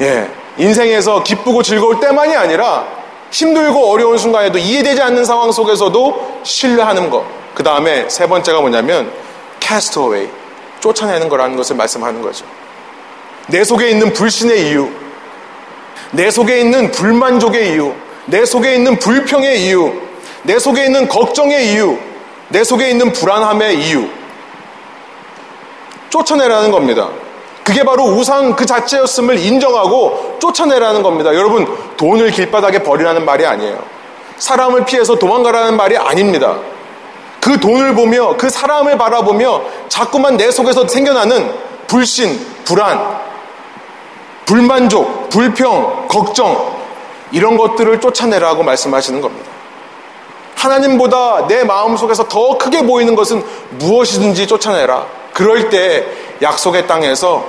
예 0.00 0.28
인생에서 0.56 1.22
기쁘고 1.22 1.62
즐거울 1.62 2.00
때만이 2.00 2.34
아니라 2.34 2.86
힘들고 3.30 3.90
어려운 3.90 4.18
순간에도 4.18 4.58
이해되지 4.58 5.00
않는 5.02 5.24
상황 5.24 5.52
속에서도 5.52 6.40
신뢰하는 6.42 7.10
것. 7.10 7.24
그 7.54 7.62
다음에 7.62 8.08
세 8.08 8.26
번째가 8.26 8.60
뭐냐면 8.60 9.12
cast 9.60 9.98
away 9.98 10.28
쫓아내는 10.80 11.28
거라는 11.28 11.56
것을 11.56 11.76
말씀하는 11.76 12.22
거죠. 12.22 12.44
내 13.48 13.64
속에 13.64 13.90
있는 13.90 14.12
불신의 14.12 14.68
이유, 14.68 14.88
내 16.10 16.30
속에 16.30 16.60
있는 16.60 16.90
불만족의 16.90 17.72
이유, 17.72 17.94
내 18.26 18.44
속에 18.44 18.74
있는 18.74 18.98
불평의 18.98 19.64
이유, 19.64 20.11
내 20.42 20.58
속에 20.58 20.84
있는 20.84 21.08
걱정의 21.08 21.72
이유, 21.72 21.98
내 22.48 22.64
속에 22.64 22.90
있는 22.90 23.12
불안함의 23.12 23.80
이유. 23.80 24.08
쫓아내라는 26.10 26.70
겁니다. 26.70 27.08
그게 27.64 27.84
바로 27.84 28.04
우상 28.04 28.56
그 28.56 28.66
자체였음을 28.66 29.38
인정하고 29.38 30.36
쫓아내라는 30.40 31.02
겁니다. 31.02 31.34
여러분, 31.34 31.66
돈을 31.96 32.32
길바닥에 32.32 32.82
버리라는 32.82 33.24
말이 33.24 33.46
아니에요. 33.46 33.78
사람을 34.36 34.84
피해서 34.84 35.16
도망가라는 35.16 35.76
말이 35.76 35.96
아닙니다. 35.96 36.56
그 37.40 37.58
돈을 37.60 37.94
보며 37.94 38.36
그 38.36 38.50
사람을 38.50 38.98
바라보며 38.98 39.62
자꾸만 39.88 40.36
내 40.36 40.50
속에서 40.50 40.86
생겨나는 40.86 41.52
불신, 41.86 42.44
불안, 42.64 43.20
불만족, 44.44 45.28
불평, 45.30 46.08
걱정 46.08 46.76
이런 47.30 47.56
것들을 47.56 48.00
쫓아내라고 48.00 48.62
말씀하시는 48.62 49.20
겁니다. 49.20 49.51
하나님보다 50.56 51.46
내 51.48 51.64
마음 51.64 51.96
속에서 51.96 52.28
더 52.28 52.56
크게 52.58 52.82
보이는 52.86 53.14
것은 53.14 53.44
무엇이든지 53.78 54.46
쫓아내라. 54.46 55.06
그럴 55.32 55.70
때 55.70 56.06
약속의 56.40 56.86
땅에서 56.86 57.44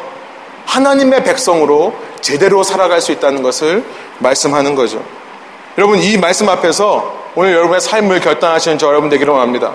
하나님의 0.66 1.24
백성으로 1.24 1.94
제대로 2.22 2.64
살아갈 2.64 3.02
수 3.02 3.12
있다는 3.12 3.44
것을 3.44 3.84
말씀하는 4.20 4.76
거죠. 4.76 5.04
여러분, 5.78 6.00
이 6.00 6.18
말씀 6.18 6.48
앞에서 6.50 7.14
오늘 7.36 7.54
여러분의 7.54 7.82
삶을 7.82 8.20
결단하시는 8.22 8.78
저 8.78 8.88
여러분 8.88 9.10
되기를 9.10 9.34
원합니다. 9.34 9.74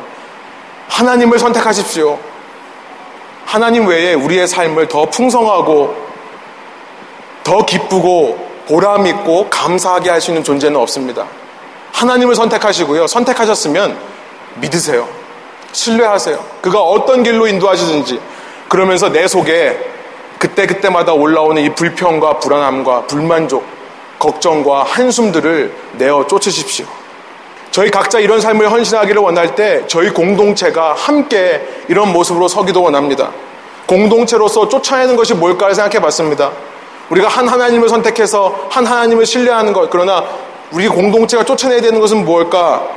하나님을 0.88 1.38
선택하십시오. 1.38 2.18
하나님 3.44 3.86
외에 3.86 4.14
우리의 4.14 4.46
삶을 4.46 4.88
더 4.88 5.06
풍성하고 5.06 5.94
더 7.44 7.64
기쁘고 7.64 8.48
보람 8.68 9.06
있고 9.06 9.48
감사하게 9.48 10.10
할 10.10 10.20
수 10.20 10.30
있는 10.30 10.44
존재는 10.44 10.78
없습니다. 10.80 11.26
하나님을 11.92 12.34
선택하시고요. 12.34 13.06
선택하셨으면 13.06 13.98
믿으세요. 14.56 15.08
신뢰하세요. 15.72 16.44
그가 16.60 16.80
어떤 16.80 17.22
길로 17.22 17.46
인도하시든지 17.46 18.20
그러면서 18.68 19.10
내 19.10 19.26
속에 19.26 19.78
그때그때마다 20.38 21.12
올라오는 21.12 21.62
이 21.62 21.74
불평과 21.74 22.38
불안함과 22.38 23.06
불만족, 23.06 23.64
걱정과 24.18 24.84
한숨들을 24.84 25.74
내어 25.94 26.26
쫓으십시오. 26.26 26.86
저희 27.70 27.90
각자 27.90 28.18
이런 28.18 28.40
삶을 28.40 28.70
헌신하기를 28.70 29.20
원할 29.20 29.54
때 29.54 29.84
저희 29.86 30.10
공동체가 30.10 30.94
함께 30.94 31.66
이런 31.88 32.12
모습으로 32.12 32.48
서기도 32.48 32.82
원합니다. 32.82 33.30
공동체로서 33.86 34.68
쫓아내는 34.68 35.16
것이 35.16 35.34
뭘까 35.34 35.72
생각해 35.72 36.00
봤습니다. 36.00 36.50
우리가 37.10 37.28
한 37.28 37.48
하나님을 37.48 37.88
선택해서 37.88 38.66
한 38.68 38.86
하나님을 38.86 39.24
신뢰하는 39.24 39.72
것, 39.72 39.88
그러나 39.90 40.24
우리 40.70 40.86
공동체가 40.88 41.44
쫓아내야 41.44 41.80
되는 41.80 41.98
것은 41.98 42.24
무엇일까? 42.24 42.88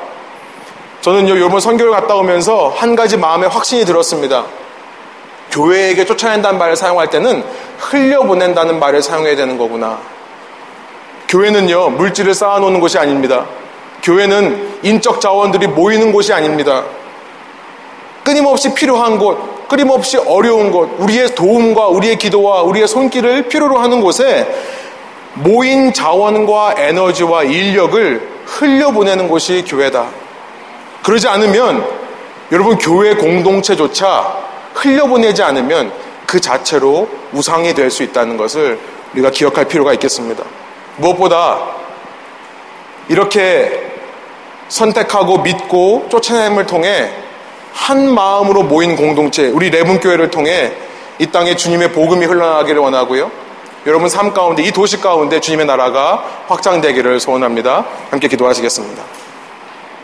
저는요, 1.02 1.36
여러분 1.36 1.60
선교를 1.60 1.92
갔다 1.92 2.16
오면서 2.16 2.70
한 2.76 2.96
가지 2.96 3.18
마음에 3.18 3.48
확신이 3.48 3.86
들었습니다. 3.86 4.46
교회에게 5.52 6.06
쫓아낸다는 6.06 6.60
말을 6.60 6.76
사용할 6.76 7.10
때는 7.10 7.44
흘려보낸다는 7.78 8.80
말을 8.80 9.02
사용해야 9.02 9.36
되는 9.36 9.58
거구나. 9.58 10.00
교회는요, 11.28 11.92
물질을 11.92 12.34
쌓아놓는 12.34 12.80
곳이 12.82 12.98
아닙니다. 12.98 13.46
교회는 14.04 14.80
인적 14.84 15.22
자원들이 15.22 15.68
모이는 15.68 16.12
곳이 16.12 16.34
아닙니다. 16.34 16.84
끊임없이 18.24 18.74
필요한 18.74 19.18
곳, 19.18 19.68
끊임없이 19.68 20.18
어려운 20.18 20.72
곳, 20.72 20.90
우리의 21.00 21.34
도움과 21.36 21.88
우리의 21.88 22.18
기도와 22.18 22.62
우리의 22.64 22.88
손길을 22.88 23.48
필요로 23.48 23.78
하는 23.78 24.02
곳에 24.02 24.48
모인 25.34 25.94
자원과 25.94 26.76
에너지와 26.78 27.44
인력을 27.44 28.30
흘려보내는 28.46 29.28
곳이 29.28 29.64
교회다. 29.68 30.08
그러지 31.04 31.28
않으면 31.28 31.86
여러분 32.52 32.78
교회 32.78 33.16
공동체조차 33.16 34.38
흘려보내지 34.74 35.42
않으면 35.42 35.92
그 36.26 36.40
자체로 36.40 37.10
우상이 37.34 37.74
될 37.74 37.90
수 37.90 38.04
있다는 38.04 38.38
것을 38.38 38.80
우리가 39.14 39.32
기억할 39.32 39.66
필요가 39.66 39.94
있겠습니다. 39.94 40.44
무엇보다 40.98 41.60
이렇게 43.10 43.92
선택하고 44.70 45.40
믿고 45.40 46.08
쫓아냄을 46.10 46.66
통해 46.66 47.12
한 47.74 48.14
마음으로 48.14 48.64
모인 48.64 48.96
공동체, 48.96 49.48
우리 49.48 49.70
레분교회를 49.70 50.30
통해 50.30 50.74
이 51.20 51.28
땅에 51.28 51.56
주님의 51.56 51.92
복음이 51.92 52.26
흘러나가기를 52.26 52.80
원하고요. 52.82 53.32
여러분 53.88 54.10
삶 54.10 54.32
가운데, 54.34 54.62
이 54.62 54.72
도시 54.72 55.02
가운데 55.02 55.40
주님의 55.40 55.66
나라가 55.66 56.24
확장되기를 56.48 57.20
소원합니다. 57.20 57.86
함께 58.12 58.28
기도하시겠습니다. 58.28 59.02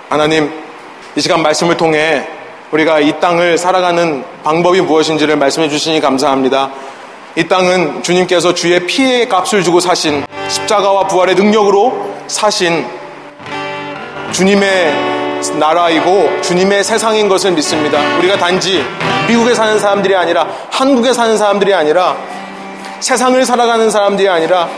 하나님, 0.10 0.52
이 1.16 1.22
시간 1.22 1.44
말씀을 1.44 1.78
통해 1.78 2.28
우리가 2.72 3.00
이 3.00 3.20
땅을 3.20 3.58
살아가는 3.58 4.24
방법이 4.44 4.82
무엇인지를 4.82 5.36
말씀해 5.36 5.70
주시니 5.70 6.02
감사합니다. 6.02 6.72
이 7.36 7.48
땅은 7.48 8.02
주님께서 8.02 8.56
주의 8.56 8.80
피의 8.88 9.30
값을 9.30 9.64
주고 9.64 9.80
사신 9.80 10.26
십자가와 10.48 11.06
부활의 11.06 11.36
능력으로 11.36 12.16
사신 12.26 12.84
주님의 14.32 15.18
나라이고 15.60 16.42
주님의 16.42 16.84
세상인 16.84 17.30
것을 17.30 17.52
믿습니다. 17.52 18.00
우리가 18.18 18.38
단지 18.38 18.84
미국에 19.28 19.54
사는 19.54 19.78
사람들이 19.78 20.16
아니라 20.16 20.48
한국에 20.72 21.14
사는 21.14 21.38
사람들이 21.38 21.76
아니라 21.76 22.18
세상을 23.00 23.46
살아가는 23.46 23.90
사람들이 23.90 24.28
아니라 24.28 24.70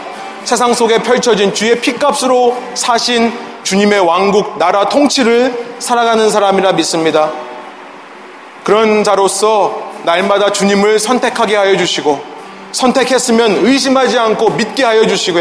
세상 0.44 0.74
속에 0.74 1.02
펼쳐진 1.02 1.54
주의 1.54 1.80
피값으로 1.80 2.56
사신 2.74 3.32
주님의 3.64 4.00
왕국 4.00 4.58
나라 4.58 4.88
통치를 4.90 5.76
살아가는 5.80 6.30
사람이라 6.30 6.74
믿습니다. 6.74 7.32
그런 8.64 9.04
자로서 9.04 9.90
날마다 10.04 10.52
주님을 10.52 11.00
선택하게 11.00 11.56
하여 11.56 11.78
주시고 11.78 12.22
선택했으면 12.72 13.66
의심하지 13.66 14.18
않고 14.18 14.52
믿게 14.52 14.84
하여 14.84 15.06
주시고 15.08 15.40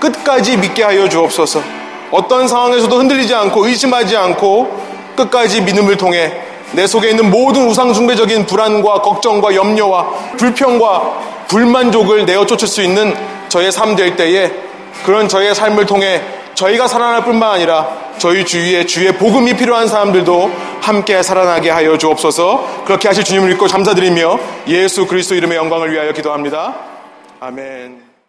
끝까지 0.00 0.56
믿게 0.56 0.82
하여 0.82 1.08
주옵소서. 1.08 1.62
어떤 2.10 2.46
상황에서도 2.46 2.96
흔들리지 2.98 3.34
않고 3.34 3.66
의심하지 3.66 4.16
않고 4.16 4.84
끝까지 5.16 5.62
믿음을 5.62 5.96
통해 5.96 6.32
내 6.72 6.86
속에 6.86 7.10
있는 7.10 7.30
모든 7.30 7.66
우상숭배적인 7.68 8.46
불안과 8.46 9.00
걱정과 9.00 9.54
염려와 9.54 10.06
불평과 10.36 11.44
불만족을 11.48 12.26
내어 12.26 12.44
쫓을 12.46 12.66
수 12.68 12.82
있는 12.82 13.14
저의 13.48 13.70
삶 13.72 13.96
될 13.96 14.16
때에 14.16 14.50
그런 15.04 15.28
저의 15.28 15.54
삶을 15.54 15.86
통해 15.86 16.20
저희가 16.54 16.88
살아날 16.88 17.22
뿐만 17.24 17.50
아니라 17.52 17.86
저희 18.18 18.44
주위에 18.44 18.86
주의 18.86 19.12
복음이 19.12 19.56
필요한 19.56 19.86
사람들도 19.88 20.50
함께 20.80 21.22
살아나게 21.22 21.70
하여 21.70 21.98
주옵소서 21.98 22.82
그렇게 22.86 23.08
하실 23.08 23.24
주님을 23.24 23.50
믿고 23.50 23.66
감사드리며 23.66 24.38
예수 24.68 25.06
그리스도 25.06 25.34
이름의 25.34 25.56
영광을 25.58 25.92
위하여 25.92 26.12
기도합니다. 26.12 26.74
아멘. 27.40 28.05